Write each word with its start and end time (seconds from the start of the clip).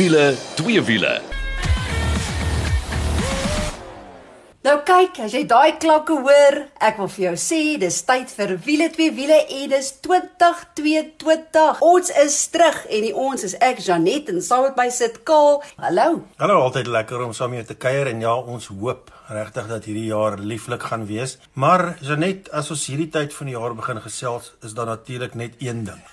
Wiele, 0.00 0.34
twee 0.54 0.80
wiele. 0.82 1.20
Nou 4.64 4.76
kyk, 4.88 5.18
as 5.26 5.34
jy 5.36 5.42
daai 5.44 5.74
klanke 5.82 6.14
hoor, 6.24 6.54
ek 6.80 7.02
wil 7.02 7.10
vir 7.12 7.24
jou 7.26 7.32
sê, 7.42 7.58
dis 7.82 7.98
tyd 8.08 8.32
vir 8.32 8.54
wiele 8.64 8.86
twee 8.94 9.12
wiele 9.12 9.36
en 9.58 9.74
dis 9.74 9.90
2022. 10.06 11.82
Ons 11.84 12.12
is 12.22 12.36
terug 12.54 12.78
en 12.88 13.04
die 13.04 13.12
ons 13.12 13.44
is 13.44 13.58
ek 13.60 13.82
Janet 13.84 14.30
en 14.32 14.40
saam 14.40 14.64
met 14.70 14.80
my 14.80 14.86
sit 14.88 15.18
Kaal. 15.28 15.60
Hallo. 15.84 16.22
Hallo, 16.40 16.56
altyd 16.70 16.88
lekker 16.88 17.26
om 17.26 17.36
saam 17.36 17.52
met 17.52 17.66
jou 17.66 17.74
te 17.74 17.76
kuier 17.84 18.08
en 18.08 18.24
ja, 18.24 18.32
ons 18.40 18.70
hoop 18.72 19.12
regtig 19.28 19.68
dat 19.68 19.84
hierdie 19.84 20.06
jaar 20.14 20.38
lieflik 20.40 20.88
gaan 20.88 21.04
wees. 21.12 21.36
Maar 21.52 21.98
Janet, 22.00 22.48
as 22.56 22.72
ons 22.72 22.86
hierdie 22.88 23.10
tyd 23.12 23.36
van 23.36 23.52
die 23.52 23.58
jaar 23.58 23.76
begin 23.76 24.00
gesels, 24.00 24.54
is 24.64 24.72
daar 24.72 24.88
natuurlik 24.94 25.36
net 25.36 25.60
een 25.60 25.84
ding. 25.90 26.00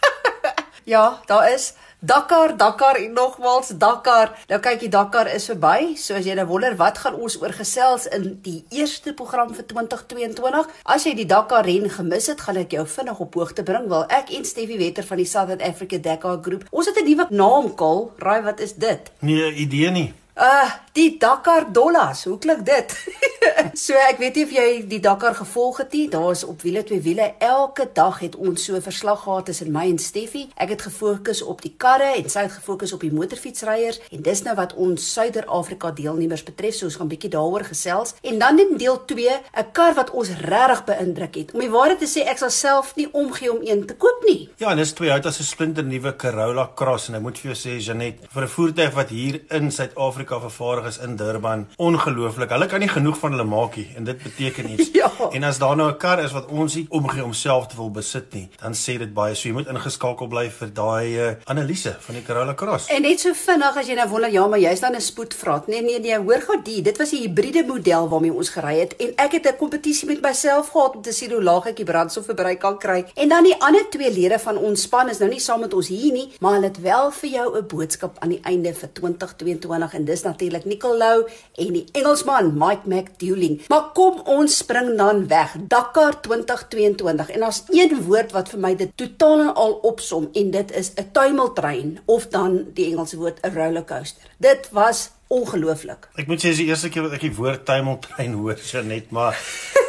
Ja, 0.88 1.20
daar 1.26 1.52
is 1.52 1.74
Dakar, 2.00 2.58
Dakar 2.58 2.96
en 2.96 3.14
nogmaals 3.14 3.72
Dakar. 3.78 4.36
Nou 4.48 4.60
kyk 4.62 4.84
die 4.84 4.90
Dakar 4.94 5.26
is 5.34 5.48
verby. 5.50 5.96
So 5.98 6.14
as 6.14 6.28
jy 6.30 6.36
nou 6.38 6.44
wonder 6.46 6.76
wat 6.78 7.00
gaan 7.02 7.16
ons 7.18 7.40
oorgesels 7.42 8.06
in 8.14 8.28
die 8.46 8.60
eerste 8.70 9.16
program 9.18 9.50
vir 9.58 9.66
2022? 9.66 10.70
As 10.86 11.08
jy 11.10 11.16
die 11.18 11.26
Dakar 11.26 11.66
ren 11.66 11.90
gemis 11.90 12.30
het, 12.30 12.44
gaan 12.46 12.62
ek 12.62 12.78
jou 12.78 12.86
vinnig 12.86 13.24
op 13.26 13.40
hoogte 13.42 13.66
bring. 13.66 13.90
Wel, 13.90 14.06
ek 14.14 14.30
en 14.38 14.46
Steffie 14.46 14.78
Wetter 14.78 15.10
van 15.10 15.24
die 15.24 15.26
Southern 15.26 15.66
Africa 15.66 15.98
Dakar 15.98 16.38
Groep. 16.46 16.70
Ons 16.70 16.94
het 16.94 17.02
'n 17.02 17.10
nuwe 17.10 17.26
naam, 17.34 17.74
Kol. 17.74 18.12
Raai 18.22 18.44
wat 18.46 18.60
is 18.60 18.78
dit? 18.78 19.12
Nee, 19.20 19.54
idee 19.54 19.90
nie. 19.90 20.14
Uh, 20.38 20.70
die 20.98 21.18
Dakar 21.18 21.72
Dollars. 21.74 22.24
Hoe 22.24 22.38
klink 22.38 22.66
dit? 22.66 22.94
so 23.86 23.94
ek 23.98 24.20
weet 24.22 24.36
nie 24.38 24.44
of 24.46 24.52
jy 24.54 24.66
die 24.90 25.00
Dakar 25.02 25.34
gevolg 25.38 25.80
het 25.82 25.94
nie. 25.94 26.06
Daar's 26.14 26.44
op 26.46 26.62
wiele 26.66 26.84
twee 26.86 27.02
wiele. 27.02 27.32
Elke 27.42 27.88
dag 27.94 28.20
het 28.22 28.36
ons 28.36 28.66
so 28.66 28.76
'n 28.78 28.82
verslag 28.82 29.24
gehad 29.24 29.46
tussen 29.46 29.72
my 29.72 29.86
en 29.90 29.98
Steffie. 29.98 30.50
Ek 30.56 30.70
het 30.70 30.82
gefokus 30.82 31.42
op 31.42 31.62
die 31.62 31.74
karre 31.78 32.14
en 32.18 32.30
sy 32.30 32.46
het 32.46 32.52
gefokus 32.52 32.94
op 32.94 33.02
die 33.02 33.14
motorfietsryers 33.14 34.00
en 34.12 34.22
dis 34.22 34.42
nou 34.44 34.56
wat 34.56 34.74
ons 34.74 35.14
Suider-Afrika 35.14 35.92
deelnemers 35.92 36.44
betref. 36.44 36.76
So 36.76 36.86
ons 36.86 36.96
gaan 36.96 37.08
bietjie 37.08 37.30
daaroor 37.30 37.66
gesels. 37.66 38.14
En 38.22 38.38
dan 38.40 38.60
in 38.60 38.78
deel 38.78 39.06
2, 39.06 39.30
'n 39.58 39.72
kar 39.72 39.94
wat 39.94 40.12
ons 40.12 40.30
regtig 40.30 40.84
beïndruk 40.86 41.36
het. 41.36 41.54
Om 41.54 41.60
die 41.60 41.70
waarheid 41.70 42.00
te 42.00 42.06
sê, 42.06 42.26
ek 42.26 42.38
sal 42.38 42.50
self 42.50 42.96
nie 42.96 43.10
omgee 43.14 43.52
om 43.52 43.62
een 43.62 43.86
te 43.86 43.96
koop 43.96 44.24
nie. 44.26 44.50
Ja, 44.58 44.70
en 44.72 44.78
dis 44.78 44.94
twee 44.94 45.12
uit 45.12 45.26
as 45.26 45.40
'n 45.40 45.44
splinter 45.44 45.84
nuwe 45.84 46.16
Corolla 46.16 46.72
Cross 46.76 47.08
en 47.08 47.16
ek 47.16 47.22
moet 47.22 47.40
vir 47.40 47.54
jou 47.54 47.58
sê 47.70 47.82
Janet, 47.82 48.16
vir 48.30 48.44
'n 48.44 48.48
voertuig 48.48 48.94
wat 48.94 49.10
hier 49.10 49.42
in 49.50 49.72
Suid-Afrika 49.72 50.27
Suid-Afrika 50.28 50.40
vervaardig 50.50 50.88
is 50.88 50.98
in 50.98 51.16
Durban. 51.16 51.68
Ongelooflik. 51.78 52.50
Hulle 52.50 52.66
kan 52.68 52.80
nie 52.80 52.90
genoeg 52.90 53.18
van 53.18 53.32
hulle 53.32 53.46
maak 53.48 53.76
nie 53.80 53.88
en 53.96 54.04
dit 54.04 54.18
beteken 54.24 54.70
iets. 54.74 54.90
ja. 54.94 55.08
En 55.32 55.44
as 55.44 55.58
daar 55.60 55.76
nou 55.76 55.90
'n 55.92 55.98
kar 55.98 56.20
is 56.24 56.32
wat 56.32 56.46
ons 56.52 56.76
nie 56.76 56.86
omgee 56.90 57.24
om 57.24 57.34
self 57.34 57.68
te 57.68 57.76
wil 57.76 57.90
besit 57.92 58.34
nie, 58.34 58.50
dan 58.62 58.74
sê 58.74 58.98
dit 58.98 59.14
baie. 59.14 59.36
So 59.36 59.48
jy 59.48 59.54
moet 59.54 59.68
ingeskakel 59.68 60.28
bly 60.28 60.50
vir 60.50 60.74
daai 60.74 61.08
uh, 61.20 61.32
analise 61.46 61.96
van 62.00 62.16
die 62.16 62.24
Corolla 62.24 62.54
Cross. 62.54 62.88
En 62.90 63.02
net 63.02 63.20
so 63.20 63.34
vinnig 63.34 63.78
as 63.78 63.88
jy 63.88 63.96
nou 63.96 64.10
wonder, 64.10 64.32
ja, 64.32 64.48
maar 64.48 64.60
jy's 64.60 64.80
dan 64.80 64.96
'n 64.96 65.02
spoedvraat. 65.02 65.68
Nee, 65.68 65.82
nee, 65.82 66.00
nee, 66.00 66.18
hoor 66.20 66.42
gou 66.42 66.60
die. 66.64 66.82
Dit 66.82 66.98
was 66.98 67.12
'n 67.12 67.18
hibriede 67.24 67.64
model 67.64 68.10
waarmee 68.10 68.34
ons 68.34 68.50
gery 68.50 68.80
het 68.80 68.96
en 68.96 69.14
ek 69.16 69.32
het 69.32 69.48
'n 69.48 69.58
kompetisie 69.58 70.08
met 70.08 70.22
myself 70.22 70.70
gehad 70.70 70.96
om 70.96 71.02
te 71.02 71.12
sien 71.12 71.32
hoe 71.32 71.44
laag 71.44 71.66
ek 71.68 71.76
die 71.76 71.86
brandstofverbruik 71.86 72.60
kan 72.60 72.78
kry. 72.78 73.06
En 73.16 73.30
dan 73.30 73.44
die 73.44 73.56
ander 73.62 73.90
twee 73.90 74.12
lede 74.12 74.40
van 74.40 74.58
ons 74.58 74.82
span 74.82 75.10
is 75.10 75.20
nou 75.20 75.30
nie 75.30 75.40
saam 75.40 75.60
met 75.60 75.74
ons 75.74 75.88
hier 75.88 76.12
nie, 76.14 76.30
maar 76.40 76.54
hulle 76.54 76.68
het 76.68 76.82
wel 76.82 77.12
vir 77.12 77.30
jou 77.30 77.58
'n 77.58 77.68
boodskap 77.68 78.18
aan 78.20 78.30
die 78.30 78.42
einde 78.44 78.74
vir 78.74 78.90
2022 78.94 79.94
en 79.94 80.06
dis 80.06 80.17
natuurlik 80.24 80.66
Nicolo 80.66 81.28
en 81.56 81.74
die 81.74 81.86
Engelsman 81.92 82.54
Mike 82.58 82.86
McDouling. 82.86 83.62
Maar 83.68 83.92
kom 83.94 84.22
ons 84.26 84.58
spring 84.58 84.98
dan 84.98 85.28
weg. 85.28 85.56
Dakar 85.68 86.22
2022 86.22 87.30
en 87.30 87.40
daar's 87.40 87.64
een 87.70 88.04
woord 88.04 88.32
wat 88.32 88.50
vir 88.50 88.60
my 88.60 88.76
dit 88.76 88.92
totaal 88.96 89.40
en 89.50 89.54
al 89.54 89.78
opsom 89.92 90.30
en 90.34 90.52
dit 90.52 90.72
is 90.72 90.92
'n 90.96 91.10
tuimeltrein 91.12 92.00
of 92.06 92.28
dan 92.28 92.66
die 92.74 92.92
Engelse 92.92 93.18
woord 93.18 93.40
'n 93.42 93.54
rollercoaster. 93.54 94.27
Dit 94.38 94.70
was 94.72 95.10
ongelooflik. 95.28 96.08
Ek 96.16 96.28
moet 96.30 96.40
sê 96.40 96.52
dis 96.54 96.62
die 96.62 96.70
eerste 96.70 96.92
keer 96.94 97.08
wat 97.08 97.18
ek 97.18 97.26
die 97.26 97.34
woord 97.36 97.66
tuimeltrein 97.68 98.36
hoor, 98.38 98.60
Janet, 98.70 99.10
maar 99.12 99.36